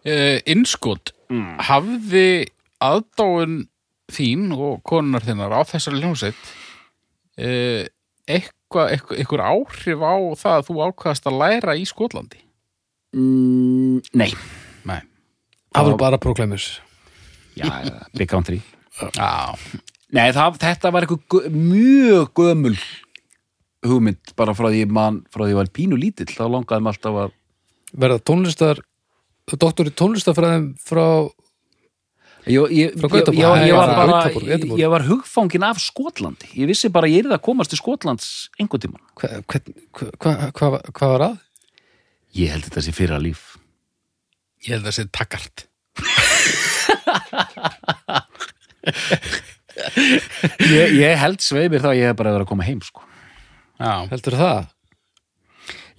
[0.00, 1.48] Uh, innskot mm.
[1.68, 2.28] hafði
[2.80, 3.58] aðdáun
[4.10, 6.38] þín og konunar þinnar á þessari hljómsveit
[7.38, 7.84] uh,
[8.30, 12.40] eitthvað, eitthvað, eitthvað áhrif á það að þú ákvaðast að læra í Skotlandi?
[13.12, 14.30] Mm, nei
[14.88, 15.02] Nei.
[15.74, 16.72] Það var bara Proclaimers.
[17.58, 17.66] Já,
[18.16, 18.60] Big Country.
[19.00, 19.56] Já,
[20.10, 22.76] Nei, það, þetta var eitthvað mjög gömul
[23.86, 27.20] hugmynd bara frá því mann, frá því ég var pínu lítill þá langaði maður alltaf
[27.22, 27.36] að
[28.02, 28.80] verða tónlistar
[29.50, 31.04] doktor í tónlistarfræðum frá
[32.50, 34.20] ég, ég, ég, ég, var bara,
[34.96, 36.50] var hugfangin af Skotlandi.
[36.58, 39.06] Ég vissi bara að ég er að komast til Skotlands einhvern tímann.
[39.18, 39.70] Hvað
[40.18, 41.40] hva, hva, hva, var að?
[42.38, 43.59] Ég held þetta sé fyrra líf
[44.66, 45.66] ég held að sé takkart.
[50.70, 53.04] Ég, ég held sveimir þá að ég hef bara verið að koma heim sko.
[53.80, 54.68] Já, heldur það?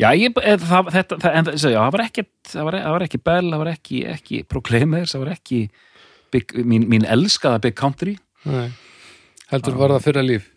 [0.02, 2.96] Já, ég, eð, það, þetta, það, en, það, já, það var ekki það var, það
[2.96, 5.60] var ekki Bell, það var ekki, ekki Proclaimers, það var ekki
[6.34, 8.16] big, mín, mín elskaða Big Country
[8.50, 8.72] Nei.
[9.52, 10.48] heldur var það fyrra líf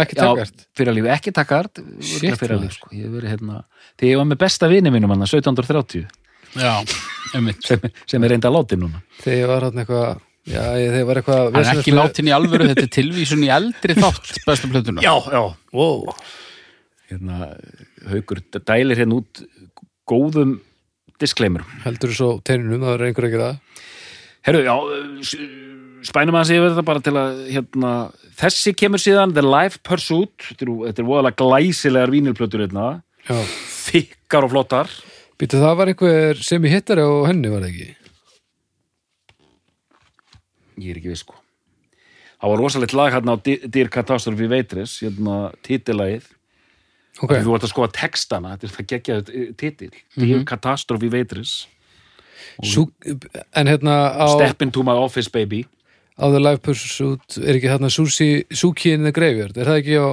[0.00, 2.58] ekki Já, takkart fyrir líf, ekki takkart maður.
[2.60, 2.90] líf, sko.
[2.94, 3.56] ég hef verið hérna
[3.94, 6.04] þegar ég var með besta vini mínum hann 1730
[6.56, 6.72] já,
[7.34, 7.62] einmitt.
[7.66, 10.08] sem, sem er reynda látin núna þegar ég var hann eitthvað
[10.50, 13.52] já, ég, þegar var eitthvað Hann er ekki látin í alvöru, þetta er tilvísun í
[13.54, 15.04] eldri þátt bestu plötuna.
[15.04, 15.42] Já, já
[15.76, 16.10] wow.
[17.10, 17.52] hérna,
[18.10, 19.44] Haukur dælir hérna út
[20.10, 20.58] góðum
[21.20, 23.86] disclaimer heldur svo teininum, það var einhver að gera það
[24.40, 24.74] Herru, já,
[26.08, 27.92] spænum að yfir þetta bara til að hérna,
[28.40, 32.86] þessi kemur síðan The Life Pursuit þetta er, þetta er voðalega glæsilegar vínilplötur hérna,
[33.26, 33.36] já.
[33.90, 34.94] þykkar og flottar
[35.40, 37.88] Býtu, það var einhver sem í hittari á henni var það ekki?
[40.80, 41.38] Ég er ekki viss sko.
[42.40, 46.28] Það var rosalegt lag hérna á Dear Catastrophe Waitress hérna titilagið
[47.20, 51.66] ok, þú ert að skoða textana, þetta er það geggjaðu titil Dear Catastrophe Waitress
[52.64, 52.86] Sú,
[53.56, 55.64] en hérna á, Step into my office baby.
[56.20, 60.08] Á The Live Pursuit er ekki hérna Suki in the Graveyard er það ekki á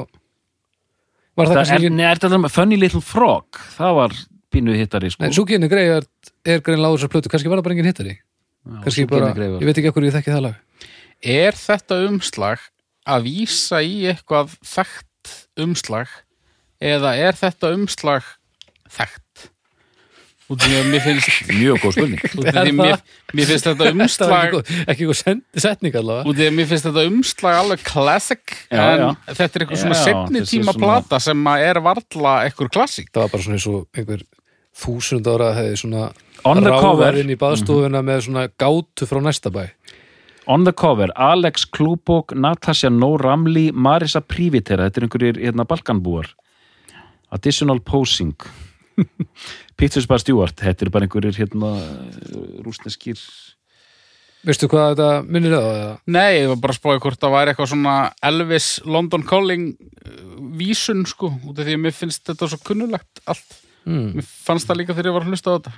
[1.37, 3.59] var það, það kannski er, ekki nei, er þetta með Funny Little Frog?
[3.75, 4.17] Það var
[4.57, 5.23] pínu hittari sko.
[5.23, 6.09] Nei, Suki in the Graveyard
[6.45, 8.15] er greinlega á þessar plötu kannski var það bara engin hittari?
[8.17, 10.57] Já, kannski bara, ég veit ekki ekkur ég þekki það lag.
[11.23, 12.65] Er þetta umslag
[13.07, 16.11] að vísa í eitthvað þekkt umslag
[16.83, 18.27] eða er þetta umslag
[18.91, 19.23] þekkt?
[20.47, 22.21] út af því að mér finnst mjög góð spurning.
[22.39, 23.01] Út af því að mér,
[23.35, 26.23] mér finnst þetta umslag ekki eitthvað setning allavega.
[26.23, 29.09] Út af því að mér finnst þetta umslag alveg classic Já, en já.
[29.33, 32.71] þetta er eitthvað svona Já, setni þessi tíma svona- plata sem að er varla eitthvað
[32.77, 34.23] klassik Það var bara svona eins og einhver
[34.77, 36.07] þúsund ára hefði svona
[36.45, 37.07] On the cover.
[37.07, 39.65] ráðað inn í baðstofuna með svona gátu frá næsta bæ
[40.47, 46.29] On the cover, Alex Klubok, Natasja No Ramli, Marisa Privitera, þetta er einhverjir hérna, balkanbúar.
[47.35, 48.31] Additional posing.
[49.77, 51.73] Pictures by Stewart, þetta er bara einhverjir hérna,
[52.63, 53.19] rúsneskir.
[54.47, 55.69] Veistu hvað þetta minnir það?
[55.81, 55.93] eða?
[56.15, 57.95] Nei, ég var bara að spáði hvort það væri eitthvað svona
[58.31, 60.19] Elvis London Calling uh,
[60.61, 63.57] vísun sko, út af því að mér finnst þetta svo kunnulegt allt.
[63.87, 64.13] Hmm.
[64.17, 65.75] Mér fannst það líka þegar ég var að hlusta á þetta.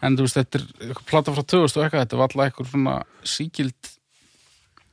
[0.00, 2.70] En þú veist, þetta er eitthvað plata frá 2000 og eitthvað, þetta var alltaf eitthvað
[2.70, 2.94] svona
[3.26, 3.96] síkild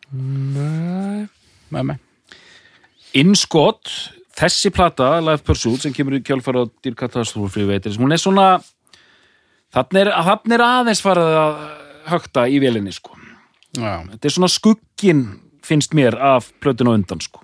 [0.08, 1.28] Nei
[1.74, 2.04] með mig.
[3.18, 3.92] Innskott,
[4.38, 8.48] þessi plata, Life Pursuit, sem kemur í kjálfara á dýrkatastrófi veitir, hún er svona,
[9.76, 11.60] þannig er, þarna er aðeins farið að
[12.14, 13.18] högta í vélinni, sko.
[13.78, 15.26] Já, Þetta er svona skugginn,
[15.66, 17.44] finnst mér, af plötun og undan, sko.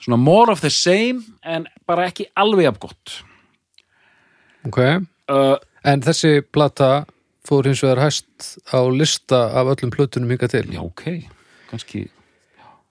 [0.00, 3.18] Svona more of the same, en bara ekki alveg af gott.
[4.66, 4.80] Ok.
[5.30, 5.56] Uh,
[5.86, 7.06] En þessi plata
[7.46, 10.66] fór hins vegar hæst á lista af öllum plötunum hingað til.
[10.74, 11.04] Já, ok,
[11.70, 12.02] kannski,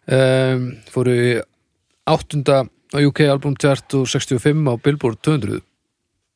[0.07, 1.33] um, fóru í
[2.07, 2.61] áttunda
[2.95, 5.59] á UK album chart og 65 á Billboard 200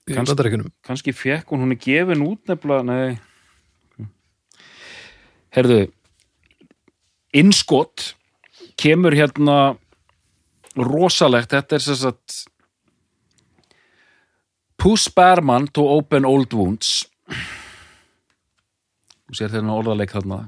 [0.09, 4.09] í bandarækjunum kannski fekk hún, hún er gefin út nefnilega, nei.
[5.55, 5.79] Herðu,
[7.39, 8.13] innskott
[8.79, 9.77] kemur hérna
[10.75, 12.43] rosalegt, þetta er sagt
[14.79, 17.03] Puss Berman to open old wounds.
[19.27, 20.41] Þú sér þérna orðaleik þarna.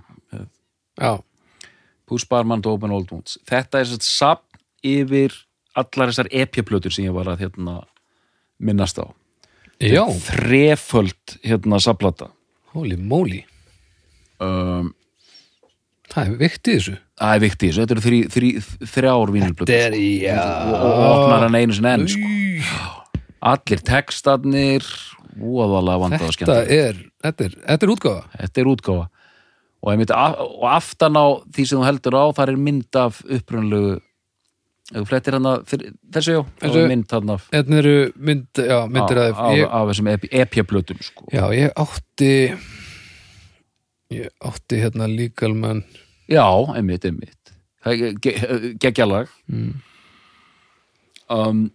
[1.01, 1.13] Já,
[2.07, 3.37] Puss Berman to open old wounds.
[3.47, 5.35] Þetta er sagt sapn yfir
[5.77, 7.81] allar þessar epjaplötur sem ég var að hérna
[8.59, 9.07] minnast á.
[9.81, 12.31] Já, þreföld hérna saplata
[12.75, 13.43] holy moly.
[14.41, 14.93] Um,
[16.11, 16.93] Það er vikt í þessu.
[17.21, 18.49] Það er viktið, þetta eru
[18.91, 19.93] þrjár vínilblötu er,
[20.25, 22.31] já og, opnar hann einu sinni enn sko.
[23.41, 24.85] Allir textarnir
[25.39, 28.23] voðalega vanda og skemmt þetta þetta er útgáfa.
[28.37, 29.07] Þetta er útgáfa.
[29.81, 33.21] Og, einmitt, af- og aftan á því sem þú heldur á þar er mynd af
[33.25, 33.95] upprunalegu
[34.91, 35.63] ef þú flettir hann að
[36.11, 37.47] þessu já, Þessu- mynd hann af
[38.19, 40.11] mynd, já, myndir af, af, ég, af þessum
[40.43, 41.25] epjaplötum sko.
[41.31, 42.31] Já, ég átti
[44.11, 45.83] ég átti hérna líkalmann
[46.31, 47.51] Já, einmitt, einmitt.
[48.79, 49.27] Geggjalag.
[49.51, 49.73] Mm.
[51.29, 51.71] um,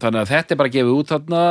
[0.00, 1.42] Þannig að þetta er bara gefið út þarna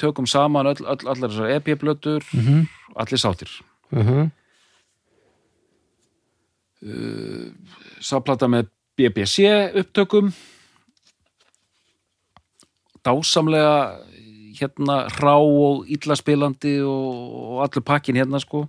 [0.00, 2.68] tökum saman öll, öll, allar þessar EP-blötur mm -hmm.
[2.96, 3.50] allir sáttir
[3.90, 4.30] Uh -huh.
[8.00, 9.38] Sáplata með BBC
[9.74, 10.32] upptökum
[13.04, 13.98] dásamlega
[14.60, 17.14] hérna hrá og illaspilandi og,
[17.52, 18.68] og allur pakkin hérna sko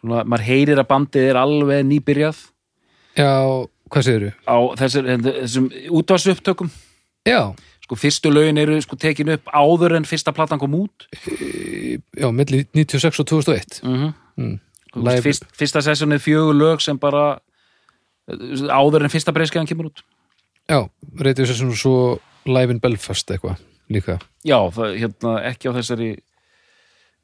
[0.00, 2.38] Svona, maður heyrir að bandið er alveg nýbyrjað
[3.14, 4.32] Já, hvað segirðu?
[4.48, 5.68] á þessum, þessum
[6.00, 6.72] útvarsupptökum
[7.28, 11.06] Já, sko fyrstu lögin eru sko tekin upp áður en fyrsta platan kom út.
[12.16, 13.96] Já, milli 96 og 2001 mm.
[13.96, 14.12] -hmm.
[14.36, 14.60] mm.
[14.94, 15.22] Live...
[15.22, 17.40] Fyrst, fyrsta sessjónið fjögur lög sem bara
[18.68, 20.04] áður en fyrsta breyskiðan kemur út.
[20.70, 23.56] Já, reytið sér svona svo Live in Belfast eitthvað
[23.88, 24.18] líka.
[24.44, 26.10] Já, það, hérna, ekki á þessari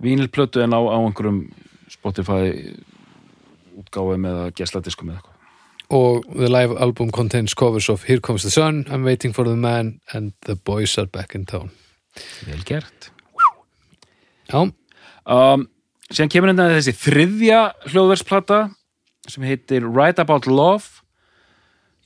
[0.02, 1.50] vínilplötu en á, á einhverjum
[1.90, 2.74] Spotify
[3.78, 5.27] útgáfum eða gesladiskum eða eitthvað
[5.88, 9.56] og the live album contains covers of Here Comes the Sun, I'm Waiting for the
[9.56, 11.70] Man and The Boys Are Back in Town.
[12.46, 13.10] Vel gert.
[14.48, 15.66] Já, um,
[16.08, 18.62] síðan kemur hérna þessi þriðja hljóðversplata
[19.28, 21.02] sem heitir Right About Love.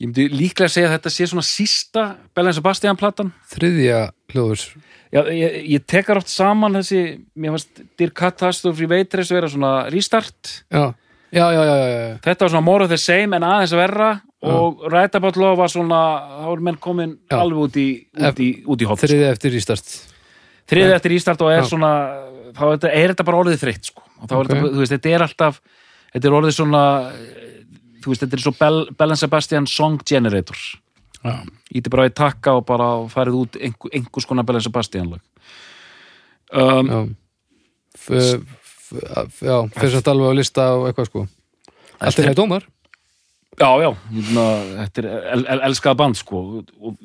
[0.03, 3.31] Ég myndi líklega segja að þetta sé svona sísta Belen Sebastian platan.
[3.53, 4.67] Þriðja hljóður
[5.13, 7.03] Já, ég, ég tekar oft saman þessi,
[7.37, 10.95] mér fannst Dear Catastrophe Waitress vera svona restart Já,
[11.33, 14.13] já, já, já, þetta var svona more of the same en aðeins verra
[14.43, 16.01] og Right About Love var svona
[16.43, 19.93] þá er menn komin alveg út í í, í hot þriðja eftir ístart
[20.73, 21.93] þriðið eftir restart og er svona
[22.53, 24.05] þá er þetta, er þetta bara orðið þreytt sko.
[24.21, 24.53] og þá er Ok.
[24.53, 25.61] þetta, þetta er alltaf
[26.13, 26.85] þetta er orðið svona
[28.07, 30.59] veist, þetta er svo Bell, Bell Sebastian Song Generator.
[31.71, 35.23] Íti bara í takka og bara farið út einhver, einhvers konar Bell Sebastian lag
[36.51, 37.03] um, Já.
[37.95, 38.11] F
[38.93, 41.27] Já, fyrir satt alveg á lista og eitthvað sko.
[42.03, 42.67] Allt er hægt dómar.
[43.61, 44.45] Já, já, hérna,
[44.79, 46.41] þetta er el, el, elskað band sko.
[46.81, 46.97] Og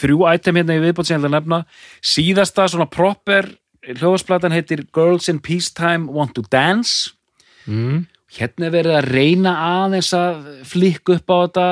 [0.00, 1.62] þrjú item hérna í viðbót sem ég ætla að nefna.
[2.00, 3.50] Síðasta svona proper
[3.86, 7.12] hljóðasplatan heitir Girls in Peacetime Want to Dance.
[7.66, 8.06] Mm.
[8.36, 9.52] hérna er verið að reyna
[9.82, 11.66] aðeins að flikka upp á þetta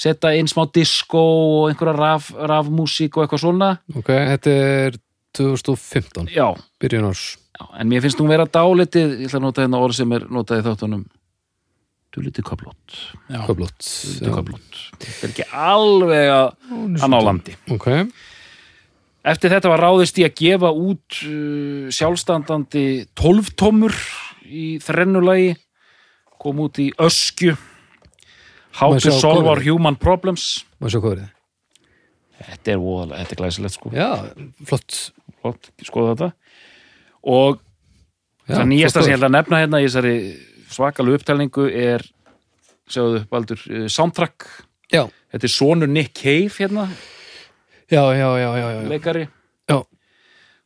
[0.00, 3.70] setja inn smá disco og einhverja raf, rafmúsík og eitthvað svona.
[3.92, 4.98] Ok, þetta er
[5.36, 6.48] 2015, já,
[6.80, 7.28] byrjun árs
[7.60, 10.24] já, en mér finnst hún vera dálitið, ég ætla að nota hérna orð sem er
[10.32, 11.04] notað í þáttunum.
[12.10, 12.42] Dálitið
[13.30, 13.44] Já.
[13.46, 13.86] Köflót
[14.18, 16.48] dálitið köflót þetta er ekki alveg að
[17.04, 17.54] hann á landi.
[17.70, 17.86] Ok,
[19.20, 22.84] Eftir þetta var ráðist í að gefa út uh, sjálfstandandi
[23.20, 23.92] 12 tómur
[24.48, 25.52] í þrennulagi
[26.40, 27.52] kom út í öskju.
[28.80, 30.64] How Má to solve our human problems.
[30.80, 31.36] Maður sjá hvað verið
[32.40, 33.90] Þetta er, voðalega- þetta er glæsilegt sko.
[33.92, 34.08] Já,
[34.64, 34.98] flott.
[35.40, 36.30] Flott, skoða þetta
[37.22, 37.60] og
[38.48, 40.14] það nýjasta sem ég held að nefna hérna í þessari
[40.70, 42.04] svakalu upptalningu er
[42.90, 44.48] sjáðu Baldur, uh, soundtrack.
[44.90, 46.88] Já, þetta er sonur Nick Cave hérna.
[47.90, 48.82] Já, já, já, já, já.
[48.90, 49.24] leikari.
[49.70, 49.78] Já.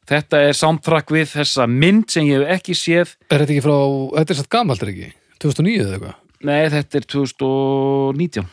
[0.08, 3.14] þetta er soundtrack við þessa mynd sem ég hef ekki séð.
[3.30, 3.78] Er þetta ekki frá,
[4.18, 5.14] þetta er satt gamalt er ekki?
[5.44, 6.20] 2009 eða eitthvað?
[6.44, 8.52] Nei, þetta er 2019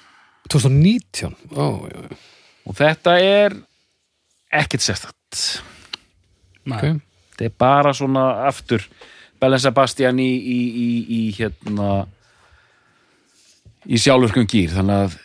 [0.51, 2.17] 2019, ó, já, já.
[2.67, 3.55] Og þetta er
[4.51, 5.43] ekkert sérstætt
[6.67, 6.77] Nei.
[6.77, 7.01] Ok,
[7.41, 8.85] þetta er bara svona aftur
[9.41, 12.05] Belen Sebastian í, í, í, í hérna
[13.89, 15.15] í sjálfurkum gýr þannig að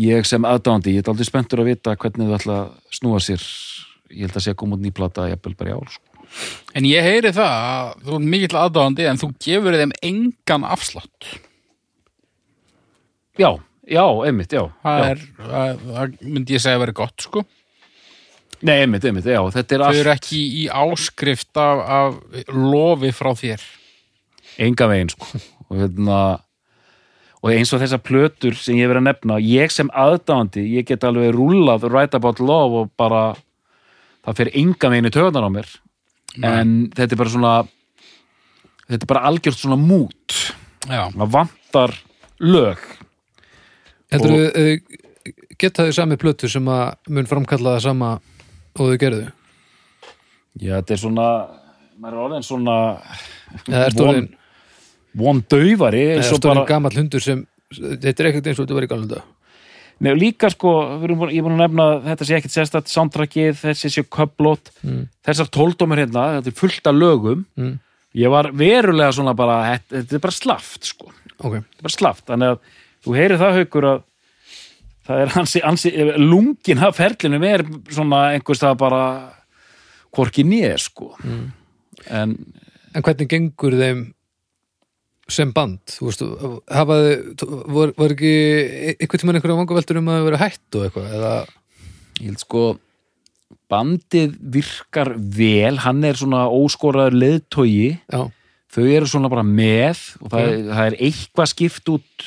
[0.00, 3.44] ég sem aðdándi ég er aldrei spenntur að vita hvernig þau ætla að snúa sér
[4.14, 6.06] ég held að sé að koma út nýplata jafnvel bara í ár sko.
[6.78, 11.28] En ég heyri það að þú er mikill aðdáðandi en þú gefur þeim engan afslátt.
[13.38, 13.50] já,
[13.90, 15.10] já, einmitt, já, Það, já.
[15.10, 17.44] er, það, það myndi ég segja að vera gott, sko.
[18.66, 23.10] Nei, einmitt, einmitt, já, þetta er Þau allt eru ekki í áskrift af, af lofi
[23.16, 23.62] frá þér.
[24.60, 25.26] enga veginn sko.
[25.70, 26.16] Og, hérna,
[27.40, 31.04] og eins og þessar plötur sem ég verið að nefna ég sem aðdáandi, ég get
[31.06, 33.22] alveg rúllað Right About Love og bara
[34.26, 35.70] það fer enga veginn í töðunar á mér.
[36.44, 37.52] En þetta er bara svona
[38.90, 40.36] þetta er bara algjört svona mút
[40.90, 41.06] Já.
[41.14, 41.94] það vantar
[42.42, 42.82] lög.
[44.10, 44.98] Heldur Og- þau uh,
[45.60, 48.10] geta þau sami plötu sem að mun framkalla það sama
[48.78, 49.26] og þau gerðu?
[50.60, 51.26] Já, þetta er svona
[52.00, 52.76] maður er orðin svona
[53.68, 54.30] ertu von, orðin,
[55.20, 55.42] von
[56.14, 57.44] eða eins ertu og bara orðin gamall hundur sem
[57.76, 59.22] þetta er ekkert eins og þetta var í galanda
[60.00, 60.70] Nei, og líka sko,
[61.04, 65.02] erum ég er búin að nefna þetta sé ekkert sérstætt soundtrackið, þessi sé köplót, Mm.
[65.28, 67.42] þessar tóldómur hérna, þetta er fullt af lögum.
[67.60, 67.74] Mm.
[68.16, 72.24] ég var verulega svona bara þetta, er bara slaft sko, ok, þetta er bara slaft
[72.26, 72.58] þannig að
[73.04, 74.00] þú heyrir það haukur að
[75.08, 79.04] það er ansi, ansi lungin af ferlinum er svona einhvers það bara
[80.14, 81.12] hvorki nýr sko.
[82.10, 82.36] En
[82.94, 84.04] en hvernig gengur þeim
[85.30, 86.22] sem band, þú veist
[86.74, 87.10] hafaði,
[87.70, 88.30] var, var ekki
[88.96, 91.34] eitthvað tímann einhverja vangaveltur um að vera hætt og eitthvað, eða?
[92.18, 92.64] Ég held sko
[93.70, 95.76] bandið virkar vel.
[95.84, 97.92] Hann er svona óskoraður leiðtogi.
[98.10, 98.24] Já,
[98.74, 102.26] þau eru svona bara með og það, það er eitthvað skipt út.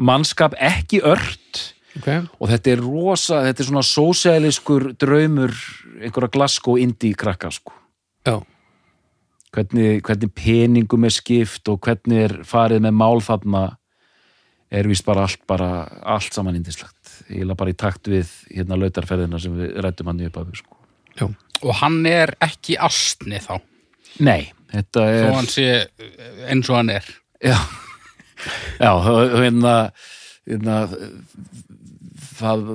[0.00, 1.60] Mannskap ekki ört
[1.98, 5.54] ok og þetta er rosa, þetta er svona sósialiskur draumur
[6.00, 7.74] einhverja Glasgow indie krakka sko
[8.26, 8.38] já,
[9.54, 13.66] hvernig, hvernig peningum er skipt og hvernig er farið með mál þarna
[14.70, 15.70] er vist bara allt, bara
[16.06, 20.22] allt saman indislegt ég er bara í takt við hérna lautarferðina sem við rættum hann
[20.22, 21.30] í upphafið sko.
[21.60, 23.58] Og hann er ekki astni þá.
[24.22, 25.66] nei, þetta er sé
[26.48, 27.10] eins og hann er.
[27.42, 27.58] já,
[28.84, 29.74] já hérna
[32.38, 32.70] það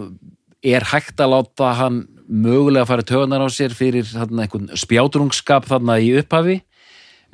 [0.66, 5.99] er hægt að láta hann mögulega fara töðunar á sér fyrir þarna, einhvern spjátrungskap þarna
[6.01, 6.59] í upphafi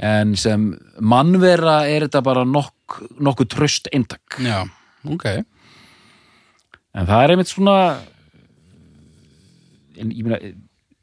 [0.02, 4.66] en sem mannvera er þetta bara nokk, nokkuð tröst eintak Já,
[5.08, 5.28] ok.
[6.98, 7.78] en það er einmitt svona
[10.02, 10.42] en, meina,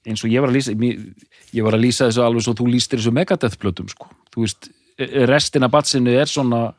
[0.08, 3.00] eins og ég var að lýsa ég, var að lýsa þessu alveg svo þú lýstir
[3.00, 4.70] þessu Megadeth plötum sko þú veist,
[5.30, 6.72] restina batsinu er svona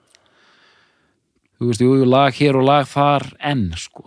[1.59, 4.05] þú veist, jú, lag hér og lag þar enn sko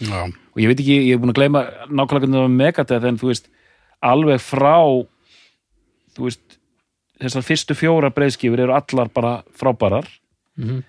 [0.00, 0.26] Já.
[0.28, 3.18] og ég veit ekki, ég er búin að gleyma nákvæmlega hvernig það var Megadeth en
[3.18, 3.46] þú veist,
[4.04, 4.76] alveg frá
[6.16, 6.58] þú veist
[7.20, 10.06] þessar fyrstu fjóra breiðskifur eru allar bara frábærar
[10.58, 10.82] Mhm.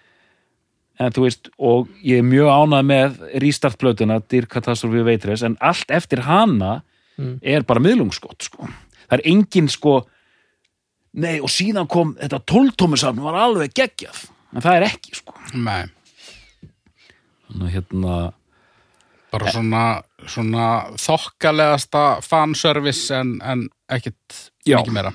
[1.00, 5.88] en þú veist, og ég er mjög ánað með restartplötuna, Dear Catastrophe Waitress, en allt
[5.92, 6.82] eftir hana
[7.20, 7.40] Mm.
[7.42, 8.68] er bara miðlungsskott sko.
[9.10, 10.06] það er engin sko
[11.14, 15.88] nei, og síðan kom þetta tóltómusafn var alveg geggjað en það er ekki sko Nei.
[17.48, 18.16] Þannig, að hérna,
[19.32, 19.84] Bara svona,
[20.28, 20.66] svona
[21.00, 24.38] þokkalegasta fanservice en, en ekkit
[24.68, 24.80] Já.
[24.80, 25.14] mikið meira.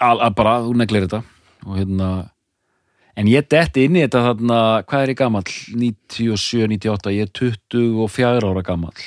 [0.00, 1.22] al, al, bara, þú neglir þetta
[1.66, 2.10] og hérna
[3.20, 4.58] en ég detti inn í þetta þarna
[4.88, 9.04] hvað er ég gamall, 97, 98 ég er 24 ára gamall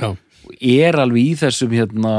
[0.00, 2.14] já, og er alveg í þessum hérna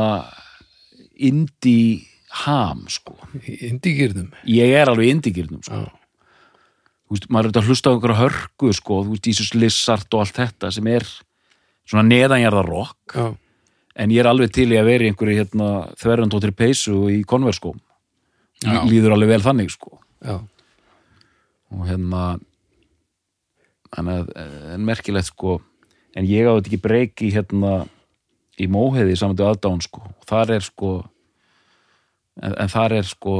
[1.14, 2.04] indie
[2.44, 5.84] ham sko indíkirnum ég er alveg í indie-gyrnum sko.
[5.86, 6.03] þú
[7.16, 10.24] veist, maður er þetta að hlusta á einhverja hörku sko, þú veist, Jesus Lizard og
[10.24, 11.08] allt þetta sem er
[11.90, 13.16] svona neðanjarða rock.
[13.16, 13.26] Já,
[14.04, 15.70] en ég er alveg til í að vera í einhverju hérna,
[16.02, 17.78] þverjandóttir peysu í konverskóm
[18.64, 18.82] Já.
[18.88, 20.00] líður alveg vel þannig sko.
[20.24, 20.40] Já,
[21.74, 22.24] og hérna
[23.94, 24.32] að
[24.74, 25.60] en merkilegt sko
[26.18, 27.84] en ég á þetta ekki breyk í hérna
[28.62, 30.02] í móheiði samanlega aðdán sko.
[30.02, 30.92] Og þar er sko
[32.42, 33.36] en, en þar er sko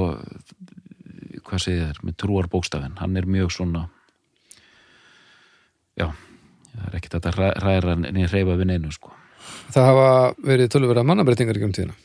[1.54, 3.88] hvað segir þér, með trúar bókstafin hann er mjög svona
[6.02, 6.10] já
[6.74, 9.14] það er ekkert að ræ- ræra niður hreyfa við neinu sko.
[9.74, 10.08] Það hafa
[10.48, 11.96] verið tölvöra mannabreitingar í um tíðina.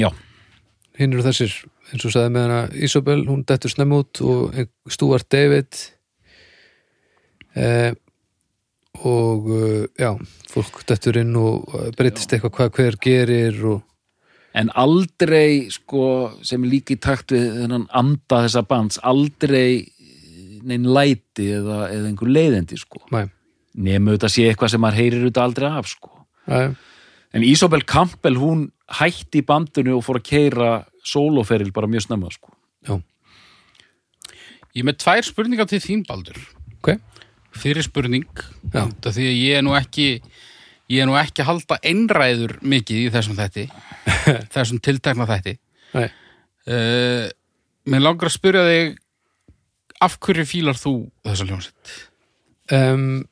[0.00, 0.10] Já,
[0.98, 1.54] hinn eru þessir,
[1.92, 4.56] eins og sagði með hana Isabel, hún dettur snemm út og
[4.90, 5.78] Stuart David
[7.54, 7.94] eh,
[9.02, 10.10] og eh, já,
[10.50, 13.82] fólk dettur inn og eh, breytist eitthvað hvað hver gerir og
[14.54, 16.04] en aldrei sko
[16.46, 16.62] sem
[16.94, 19.88] í takt við þennan anda þessa bands, aldrei
[20.64, 23.02] neinn læti eða, eða einhver leiðindi sko.
[23.74, 26.12] Nemu þetta sé eitthvað sem maður heyrir þetta aldrei af sko.
[26.46, 26.74] næ,
[27.34, 28.68] en Isabel Campbell hún
[29.00, 30.70] hætti í bandinu og fór að keira
[31.04, 32.54] sóloferil bara mjög snemma sko.
[32.86, 33.00] já,
[34.74, 36.34] Ég með tvær spurningar til þín, Baldur.
[36.82, 36.96] ok.
[37.54, 38.26] Fyrir spurning,
[38.74, 40.20] út því að ég er nú ekki
[40.90, 43.68] ég er nú ekki að halda einræður mikið í þessum þætti
[44.54, 45.56] þessum tiltekna þætti.
[45.94, 47.28] Uh,
[47.84, 48.94] Mér langar að spyrja þig
[50.04, 50.94] af hverju fílar þú
[51.26, 51.94] þessa hljómsett?
[52.72, 53.24] um,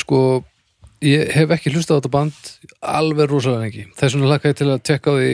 [0.00, 0.20] sko
[1.04, 2.48] ég hef ekki hlustað á þetta band
[2.80, 5.32] alveg rosalega ekki þess vegna laka ég til að tekka á því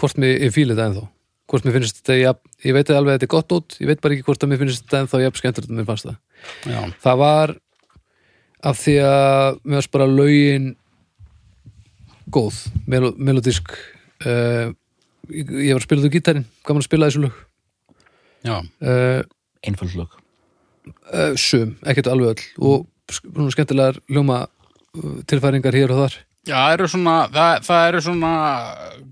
[0.00, 1.06] hvort mér ég fíli þetta ennþá.
[1.50, 2.38] Hvort mér finnst þetta, ég,
[2.68, 4.60] ég veit alveg að þetta er gott út ég veit bara ekki hvort að mér
[4.62, 6.20] finnst þetta ennþá jafn skemmtilegt en mér fannst það.
[6.70, 7.54] Já, það var
[8.70, 10.70] af því að mér varst bara lögin
[12.32, 13.72] góð, melo, melodísk
[14.26, 14.70] uh,
[15.30, 17.36] ég, ég var að spila þú gítarinn gaman að spila þessu lög.
[18.46, 19.20] Já, uh,
[19.66, 20.16] einföld lög.
[21.12, 24.44] uh, sum, ekkert alveg öll og svona skemmtilegar ljóma
[25.30, 26.18] tilfæringar hér og þar.
[26.48, 28.32] Já það, eru svona, það, það eru svona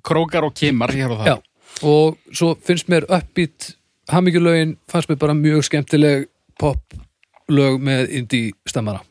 [0.06, 1.36] krókar og kimar hér og það Já.
[1.90, 3.74] og svo finnst mér uppbít
[4.08, 6.96] hamingjulögin fannst mér bara mjög skemmtileg pop
[7.52, 9.02] lög með indie stemmara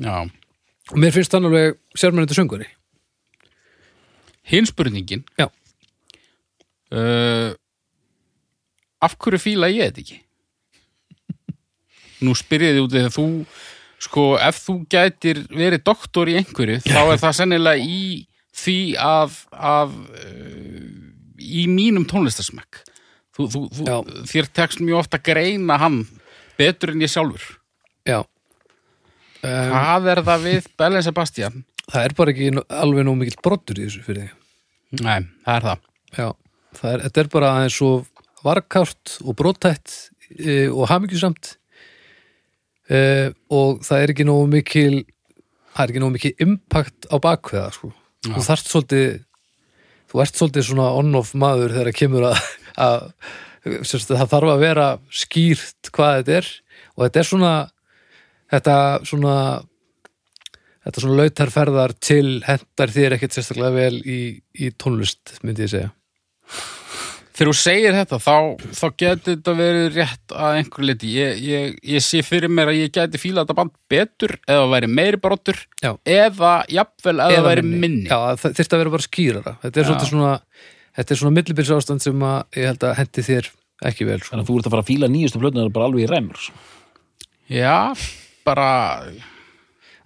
[0.00, 0.24] Já.
[0.24, 2.70] og mér finnst þannig alveg sérmennandi söngari
[4.46, 5.48] Hinn spurningin Já.
[6.94, 7.50] uh,
[9.02, 10.20] Af hverju fíla ég þetta ekki?
[12.24, 13.26] Nú spyrjaði út þegar þú
[14.06, 18.00] sko, ef þú gætir verið doktor í einhverju, þá er það sennilega í
[18.56, 20.86] því að, að uh,
[21.36, 22.80] í mínum tónlistarsmekk
[23.36, 23.96] þú, þú, þú, Já.
[24.32, 26.00] þér tekst mjög ofta að greina hann
[26.56, 27.44] betur en ég sjálfur
[28.08, 28.28] Já um,
[29.44, 31.60] Hvað er það við Bellen Sebastian?
[31.92, 32.50] Það er bara ekki
[32.82, 34.42] alveg nóg mikill brottur í þessu fyrir þig.
[35.02, 35.84] Nei, það er það.
[36.16, 36.28] Já,
[36.78, 37.90] það er, þetta er bara aðeins svo
[38.46, 39.94] varkárt og brottætt
[40.30, 41.52] e, og hamingjusamt.
[42.86, 42.98] E,
[43.50, 45.04] og það er ekki nógu mikil
[45.76, 47.92] það er ekki nógu mikil impact á bakveða sko.
[48.26, 49.08] Þú þarft svolítið
[50.10, 52.44] þú ert svolítið svona on-off maður þegar það kemur að,
[52.86, 53.08] að
[54.06, 56.52] það þarf að vera skýrt hvað þetta er.
[56.96, 57.54] Og þetta er svona
[58.52, 58.76] þetta
[59.08, 59.36] svona
[60.86, 64.20] þetta svona lautarferðar til hendar þér ekkert sérstaklega vel í,
[64.62, 65.92] í tónlist myndi ég segja
[67.36, 68.36] Þegar þú segir þetta, þá,
[68.78, 71.10] þá getur þetta verið rétt að einhver liti.
[71.18, 74.72] Ég, ég, ég sé fyrir mér að ég geti fíla þetta band betur eða það
[74.72, 75.90] væri meiri brottur Já.
[76.08, 78.06] eða jafnvel eða það Eða væri minni.
[78.08, 80.08] Já, það þyrfti að vera bara skýrara þetta er Já.
[80.08, 80.32] svona
[80.96, 83.50] þetta er svona millibils ástand sem að ég held að hendi þér
[83.90, 84.30] ekki vel sko.
[84.32, 86.46] þannig að þú ert að fara að fíla nýjustu plötuna bara alveg í ræmur
[87.52, 87.76] Já,
[88.48, 88.70] bara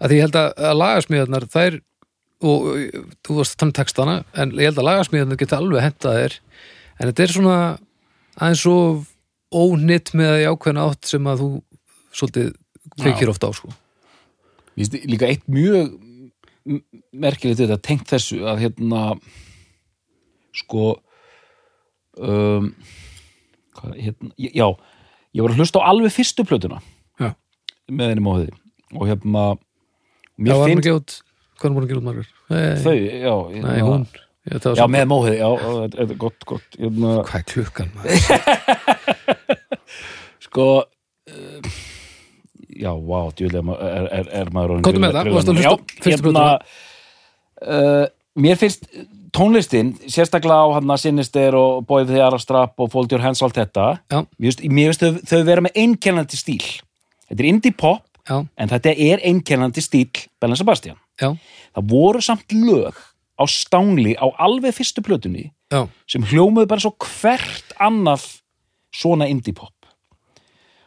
[0.01, 1.78] að því ég held að, að lagasmíðarnar þær
[2.51, 2.68] og
[3.26, 7.11] þú varst að tann textana en ég held að lagasmíðarnar geta alveg hentað þér en
[7.11, 7.59] þetta er svona
[8.40, 8.76] aðeins svo
[9.51, 11.51] ónitt með að í ákveðna átt sem að þú
[12.16, 12.51] svolítið
[13.01, 13.70] kveikir ofta á sko.
[14.80, 15.92] Líka eitt mjög
[17.11, 19.03] merkilegt þetta tengt þessu að hérna
[20.57, 20.92] sko
[22.20, 22.70] um,
[23.76, 24.66] hvað, hérna, já,
[25.34, 26.80] ég var að hlusta á alveg fyrstu plötuna
[27.20, 27.32] Já.
[27.90, 28.55] með henni móðið
[28.96, 29.44] og hérna
[30.41, 31.14] Mér var hann finnst ekki út?
[31.61, 32.28] Hvað er hún búin að gera út margur?
[32.51, 34.05] Þau, já, hérna, nei hún.
[34.49, 37.91] Ég, var já, svo- með móðið, já, þetta er gott, gott hérna, Hvað er klukkan
[37.95, 38.14] maður?
[40.47, 41.70] sko uh,
[42.70, 45.70] já, vá, djúlega ma- er, er, er maður Komdu með það, grillan- varstu að hlusta
[45.70, 46.47] á Já, fyrstu hérna,
[47.68, 48.05] uh,
[48.41, 48.88] mér finnst
[49.36, 53.38] tónlistin, sérstaklega á hann að Sinister og Boy with the Arastrap og Fold Your Hands
[53.45, 54.24] og allt þetta Já.
[54.41, 56.64] mér finnst þau, þau vera með einkennandi stíl.
[57.28, 60.99] Þetta er indie pop Já, en þetta er einkennandi stíl Bellen Sebastian.
[61.18, 61.33] Já,
[61.74, 62.99] það voru samt lög
[63.41, 65.89] á stángli á alveg fyrstu plötunni já.
[66.07, 68.26] sem hljómuðu bara svo hvert annað
[68.95, 69.74] svona indie pop.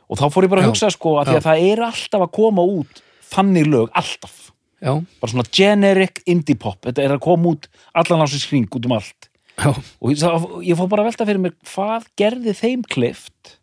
[0.07, 2.63] Og þá fór ég bara að hugsa sko að að það er alltaf að koma
[2.63, 4.39] út þannig lög, alltaf.
[4.83, 6.79] Já, bara svona generic indie pop.
[6.83, 9.29] Þetta er að koma út allan ásins hring út um allt.
[9.57, 13.57] Já, og ég, það, ég fór bara að velta fyrir mér hvað gerði þeim klift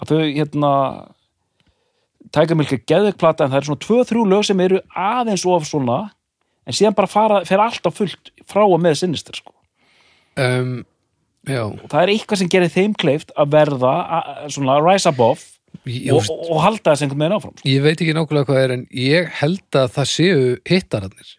[0.00, 0.72] að þau hérna
[2.34, 6.00] tæka milka geðveikplata en það eru svona tvö, þrjú lög sem eru aðeins of svona
[6.66, 9.54] en síðan bara fara, fer alltaf fullt frá og með sinnistir sko.
[10.38, 10.82] um,
[11.48, 15.40] og það er eitthvað sem gerir þeim klift að verða að, svona rise above
[15.88, 17.68] ég, og, og, og halda þess einhvern veginn áfram sko.
[17.72, 21.36] ég veit ekki nákvæmlega hvað er en ég held að það séu hittararnir.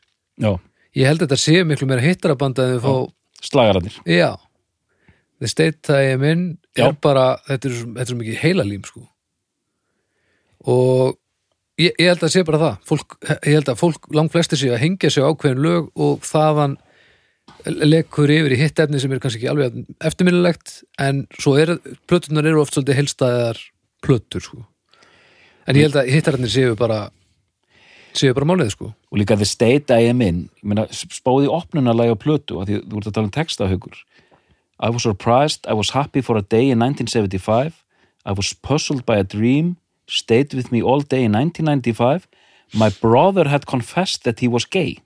[0.98, 4.02] Ég held að þetta séu miklu meira hittarabanda en þau fá slagararnir.
[4.10, 4.36] Já,
[5.40, 6.44] The State that I am in
[6.76, 6.90] Já.
[6.90, 9.06] er bara, er, þetta er svo mikið heilalím sko
[10.70, 11.18] og
[11.82, 12.80] ég, ég held að sé bara það.
[12.92, 16.26] Fólk, ég held að fólk langt flestir sé að hengja sig á ákveðin lög og
[16.28, 16.78] þaðan
[17.66, 21.76] lekkur yfir í hitt efni sem er kannski ekki alveg eftirminnilegt en svo er,
[22.10, 23.60] plötunar eru oft svolítið helstæðar
[24.02, 24.62] plötur sko.
[25.70, 27.04] En ég held að hittararnir séu bara
[28.18, 28.92] séu bara málið sko.
[29.12, 30.46] Og líka The State I Am In.
[30.64, 34.02] Meina, spáði opnunarlega á plötu og því þú ert að tala um textahaugur
[34.82, 37.84] I was surprised, I was happy for a day in 1975
[38.26, 39.78] I was puzzled by a dream
[40.12, 42.28] stayed with me all day in 1995
[42.74, 45.00] my brother had confessed that he was gay.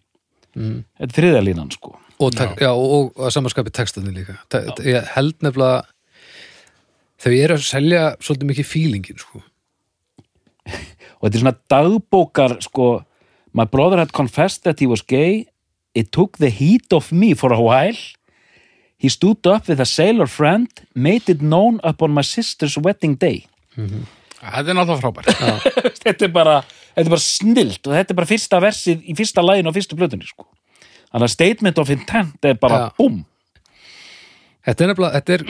[0.56, 0.86] Mm.
[1.00, 1.96] þetta er þriðja línan sko.
[2.24, 2.70] Og, já.
[2.72, 4.38] og, og samanskapi textandi líka.
[4.52, 5.84] Te, ég held nefnilega
[7.20, 9.42] þau eru að selja svolítið mikið fílingin sko.
[11.18, 12.90] og þetta er svona dagbókar sko
[13.56, 15.48] my brother had confessed that he was gay.
[15.96, 18.00] It took the heat of me for a while.
[18.98, 23.48] He stood up with a sailor friend made it known upon my sister's wedding day
[24.42, 25.30] Þetta er náttúrulega frábært.
[26.06, 26.58] þetta er bara,
[26.92, 29.98] þetta er bara snilt og þetta er bara fyrsta versið í fyrsta lægin og fyrstu
[30.00, 30.48] plötunni sko.
[31.12, 32.88] þannig að statement of intent er bara Já.
[33.00, 33.24] búm
[34.66, 35.46] þetta er nefnilega þetta er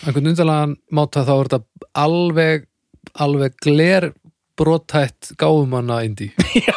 [0.00, 2.66] einhvern undarlegan máta þá er þetta alveg
[3.24, 4.10] alveg gler
[4.60, 6.30] brotætt gáfumanna indi
[6.68, 6.76] já,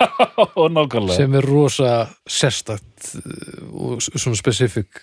[0.55, 1.93] og nákvæmlega sem er rosa
[2.29, 5.01] sérstakt uh, og svona specific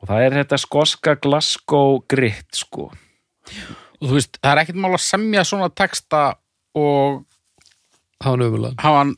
[0.00, 4.92] og það er þetta skoska Glasgow grit sko Og þú veist, það er ekkert mál
[4.96, 6.22] að semja svona texta
[6.78, 7.24] og
[8.24, 9.14] hafa nöfulega hafa hann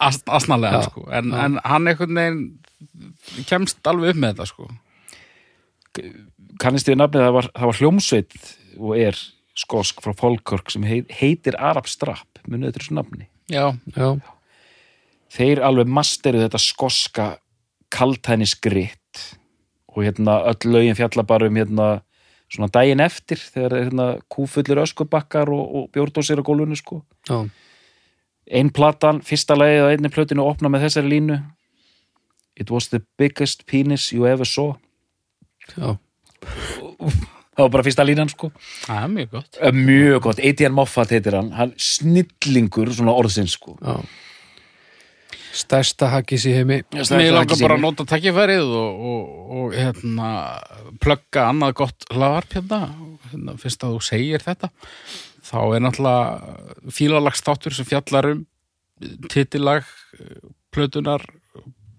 [0.00, 1.04] as- asnalega, sko.
[1.12, 4.70] En, en hann einhvern veginn kemst alveg upp með þetta, sko.
[6.62, 7.24] kannist þið nafnið?
[7.26, 8.36] Það var, það var hljómsveit
[8.80, 9.20] og er
[9.60, 13.26] skosk frá Falkirk sem heit, heitir Arab Strap munið þetta þessu nafni?
[13.50, 13.64] Já,
[13.96, 14.08] já,
[15.34, 17.26] þeir alveg masteru þetta skoska
[17.90, 19.24] kaltænis grit
[19.90, 21.88] og hérna öll lögin fjalla bara um hérna
[22.50, 27.02] svona daginn eftir þegar er hérna kúfullur öskubakkar og, og bjórdósir á gólfinu sko.
[27.30, 27.46] Já,
[28.50, 31.40] ein platan, fyrsta lagið á einni plötinu opna með þessari línu.
[32.60, 34.74] It was the biggest penis you ever saw.
[35.76, 35.96] Já.
[36.40, 38.50] það var bara fyrsta línan sko.
[38.86, 39.60] Það er mjög gott.
[39.76, 41.52] Mjög gott, Etienne Moffat heitir hann.
[41.56, 43.76] Hann snillingur svona orðsins sko.
[43.78, 44.00] Já.
[45.56, 46.82] Stærsta haggis í heimi.
[46.94, 50.28] Mér langar bara að nota takkifærið og, og, og hérna,
[51.02, 52.80] plugga annað gott hlaðvarp hérna,
[53.30, 54.70] hérna fyrst að þú segir þetta
[55.50, 58.44] þá er náttúrulega fílalagsþáttur sem fjallar um
[59.32, 59.88] titillag
[60.74, 61.24] plötunar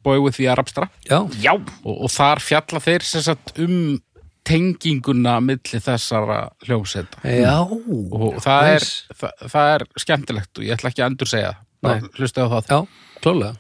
[0.02, 4.00] Boy with the Arab Strap já, já, og, og þar fjalla þeir sem sagt um
[4.48, 7.60] tenginguna milli þessara hljómseta já.
[7.62, 11.52] Og það er, það, það er skemmtilegt og ég ætla ekki að endur segja
[11.82, 12.00] Nei.
[12.18, 12.80] hlusta á það Já,
[13.24, 13.54] klálega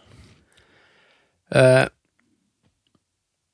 [1.56, 1.86] uh,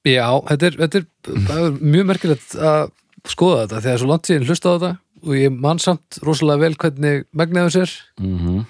[0.08, 2.82] Já, þetta er, þetta er það er mjög merkilegt að
[3.28, 6.78] skoða þetta þegar svo langt síðan hlusta á þetta og ég man samt rosalega vel
[6.80, 8.66] hvernig megnaðu sér mm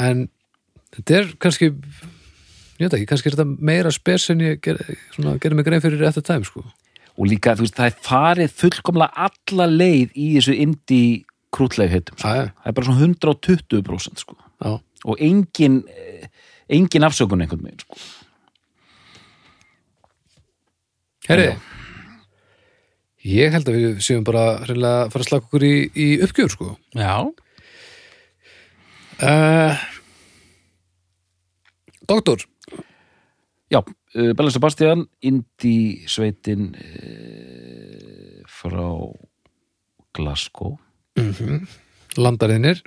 [0.00, 0.26] en
[0.94, 4.80] þetta er kannski ég veit ekki, kannski er þetta meira spes en ég ger,
[5.14, 6.64] svona, gerir mig grein fyrir eftir tæm sko.
[7.14, 11.22] og líka, þú veist, það er farið fullkomlega alla leið í þessu indie
[11.54, 12.32] krútlegheitum sko.
[12.32, 14.34] Það er bara svona 120% sko.
[14.58, 14.72] Já,
[15.04, 15.82] og engin
[16.68, 18.00] engin afsökun einhvern veginn sko.
[21.28, 21.54] herri
[23.24, 24.74] ég held að við séum bara að
[25.12, 26.70] fara að slaka okkur í, í uppgjör sko.
[26.92, 27.24] Já,
[29.24, 29.84] uh,
[32.04, 32.44] Doktor.
[33.72, 38.84] Já, uh, Bella Sebastian indie sveitin uh, frá
[40.14, 40.76] Glasgow.
[42.14, 42.84] Landariðnir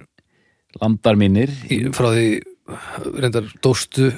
[0.82, 2.28] landar mínir í, frá því
[3.18, 4.12] reyndar dóstu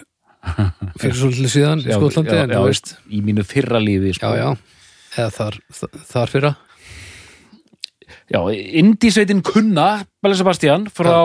[1.00, 4.34] fyrir svolítið síðan í Já, Skotlandi já, já, veist, í mínu fyrra lífi sko.
[4.38, 4.52] já
[5.18, 5.58] eða þar,
[6.10, 6.52] þar fyrra.
[8.30, 8.40] Já,
[8.82, 11.18] indísveitin kunna Bella Sebastian frá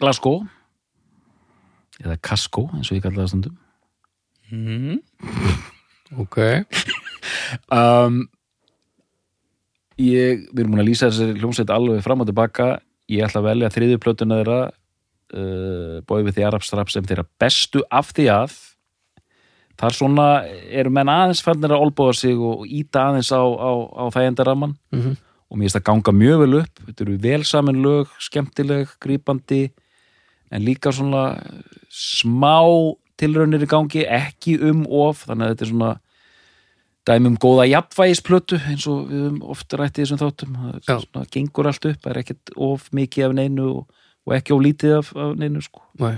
[0.00, 0.42] Glasgow.
[2.02, 3.58] Eða Casco, eins og ég kalla það stundum.
[4.54, 4.98] Mm.
[6.20, 6.36] ok,
[7.74, 8.18] um,
[9.98, 12.66] ég, við erum búin að lýsa þessari hljómsveit alveg fram og tilbaka
[13.12, 17.26] ég ætla að velja þriðju plötuna þeirra uh, Boy with the Arab Strap sem þeirra
[17.40, 18.54] bestu af því að
[19.80, 20.26] þar svona
[20.70, 25.16] eru menn aðeins fannir að olbúa sig og íta aðeins á, á, á þægendaraman Mhm.
[25.50, 29.70] og mér finnst það ganga mjög vel upp þetta eru vel saman lög, skemmtileg grípandi
[30.50, 31.24] en líka svona
[31.90, 35.92] smá tilraunir í gangi, ekki um of þannig að þetta er svona
[37.08, 40.54] dæmi um góða jafnvægisplötu eins og við höfum oft rætt í þessum þáttum
[40.86, 44.54] það svona, gengur allt upp, það er ekkert of mikið af neinu og, og ekki
[44.56, 45.84] of lítið af, af neinu sko.
[46.00, 46.16] Nei.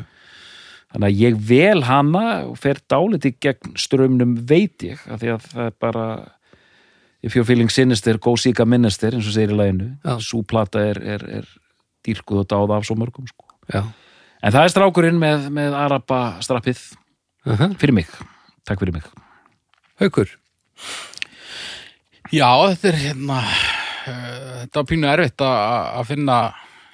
[0.94, 5.50] þannig að ég vel hana og fer dálítið gegn strömmnum veit ég, af því að
[5.50, 6.06] það er bara
[7.26, 10.16] if your feeling sinister, go seek a minister eins og segir í læginu Já.
[10.22, 11.52] svo plata er, er, er
[12.06, 13.50] dýrkuð og dáða af svo mörgum sko.
[13.72, 13.82] Já.
[14.38, 16.84] en það er strákurinn með, með araba strappið
[17.46, 18.08] Uh fyrir mig,
[18.66, 19.04] takk fyrir mig
[20.02, 20.26] Haukur.
[22.34, 26.38] Já, þetta er hérna uh, þetta var pínu erfitt að finna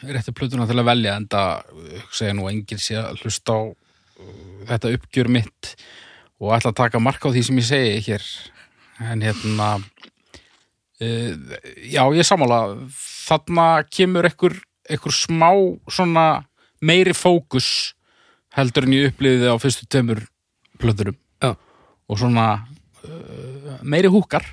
[0.02, 1.82] réttu plötuna til að velja en það
[2.12, 5.74] segja nú enginn sé að hlusta á uh, þetta uppgjör mitt
[6.42, 8.28] og ætla að taka mark á því sem ég segi hér.
[9.12, 11.32] En hérna uh,
[11.86, 14.56] já, ég samála þarna kemur ekkur,
[14.90, 15.50] ekkur smá
[15.90, 16.44] svona
[16.82, 17.94] meiri fókus
[18.56, 20.24] heldur en ég upplýði á fyrstu tveimur
[20.82, 21.54] plöturum Já.
[21.54, 22.46] og svona
[23.06, 23.51] uh,
[23.82, 24.44] meiri húkar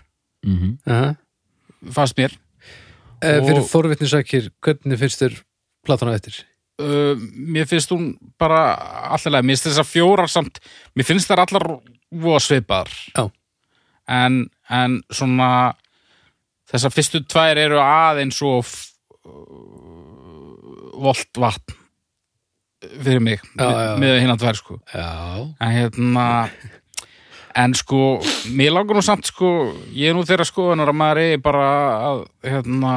[0.46, 0.78] mm -hmm.
[0.86, 1.16] Uh
[1.92, 3.46] fannst mér -huh.
[3.46, 5.44] Fyrir forvitnisakir, hvernig finnst þér
[5.86, 6.46] platan á eftir?
[6.80, 8.62] uh, mér finnst hún bara
[9.16, 10.62] allilega, mér finnst þessar fjórar samt
[10.96, 11.68] mér finnst þær allar
[12.10, 13.26] voða svipaðar Já.
[14.08, 15.50] en, en svona
[16.70, 18.72] þessar fyrstu tvær eru aðeins og
[21.00, 21.78] volt vatn
[22.80, 23.94] fyrir mig Já, já.
[24.00, 25.10] með hinn að tvær sko Já.
[25.60, 26.28] en hérna
[27.60, 28.20] en sko,
[28.56, 29.50] mér langar nú samt sko,
[29.96, 31.70] ég er nú þeirra skoðunar að maður er bara
[32.10, 32.94] að hérna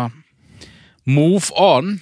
[1.08, 1.96] move on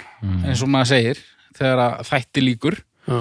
[0.44, 1.20] eins og maður segir
[1.56, 2.76] þegar að þætti líkur
[3.08, 3.20] Já.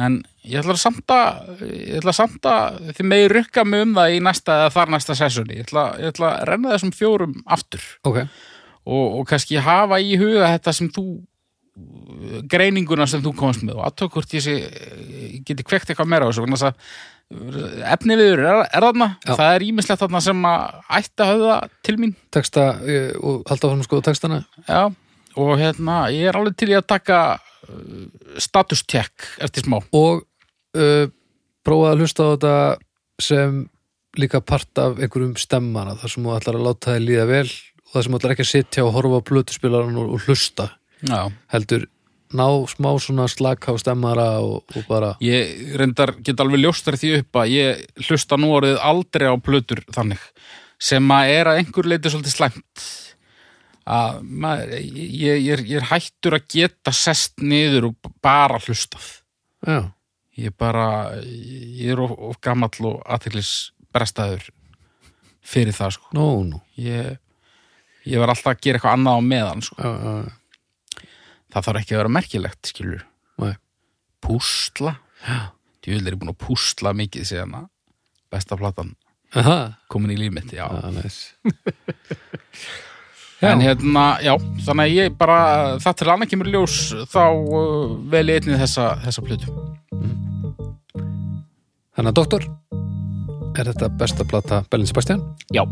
[0.00, 4.14] en ég ætla samt að ég ætla samt að þið megi rukka mig um það
[4.16, 7.84] í næsta eða þar næsta sessoni ég ætla, ég ætla að renna þessum fjórum aftur
[8.08, 8.22] Ok.
[8.86, 11.04] og, og kannski hafa í huga þetta sem þú
[12.50, 16.28] greininguna sem þú komast með og aðtök hvort ég sé ég geti kvekt eitthvað meira
[16.28, 16.72] á þessu
[17.30, 19.34] efni viður er, er þarna Já.
[19.36, 23.70] það er ímislegt þarna sem að ætti að höfða til mín Texta eh, og halda
[23.70, 24.40] áfram sko textana.
[24.66, 24.90] Já,
[25.38, 28.08] og hérna ég er alveg til í að taka uh,
[28.42, 31.06] status check eftir smá Og uh,
[31.66, 32.56] prófa að hlusta á þetta
[33.22, 33.62] sem
[34.18, 37.94] líka part af einhverjum stemmara þar sem þú ætlar að láta þið líða vel og
[37.94, 40.66] þar sem þú ætlar ekki að sitja og horfa á plötuspilaran og, og hlusta
[41.06, 41.30] Já.
[41.54, 41.86] heldur
[42.36, 47.12] ná smá svona slaka á stemmara og, og bara Ég reyndar get alveg ljóstar því
[47.20, 50.22] upp að ég hlusta nú orðið aldrei á plötur þannig
[50.80, 52.84] sem að er að einhver leiti svolítið slæmt.
[53.90, 58.60] Að maður, ég, ég, ég, er, ég er hættur að geta sest niður og bara
[58.62, 59.08] hlustað.
[59.66, 59.90] Já,
[60.40, 60.86] ég bara,
[61.20, 64.46] ég er of, of gamall og aðteklis brestaður
[65.44, 66.12] fyrir það sko.
[66.16, 66.60] Nú, nú.
[66.80, 67.18] Ég,
[68.08, 69.80] ég var alltaf að gera eitthvað annað á meðan sko.
[69.82, 70.39] já, já,
[71.50, 73.02] það þarf ekki að vera merkilegt skilur
[73.40, 73.54] Nei.
[74.24, 74.96] púsla?
[75.80, 77.66] Djúvel er ég búin að púsla mikið síðan að
[78.30, 78.94] besta platan.
[79.38, 79.58] Aha,
[79.90, 80.66] komin í líf mitt, já.
[80.66, 81.16] já, næs
[83.40, 84.34] En hérna, já,
[84.66, 85.36] þannig að ég bara,
[85.80, 86.74] það til annað kemur ljós,
[87.08, 89.54] þá uh, vel ég einnig þessa, þessa plötu.
[91.96, 92.44] Þannig að doktor
[93.56, 95.24] er þetta besta plata Bellin Sebastian?
[95.56, 95.64] Já,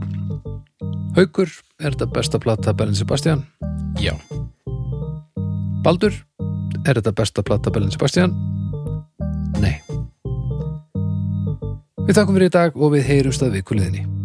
[1.19, 1.51] Haukur,
[1.83, 3.45] er þetta besta plata Bellin Sebastian?
[3.99, 4.13] Já.
[5.89, 6.13] Baldur,
[6.85, 8.35] er þetta besta plata Bellin Sebastian?
[9.57, 9.79] Nei.
[12.05, 14.18] Við þakkum fyrir í dag og við heyrumst að vikuliðinni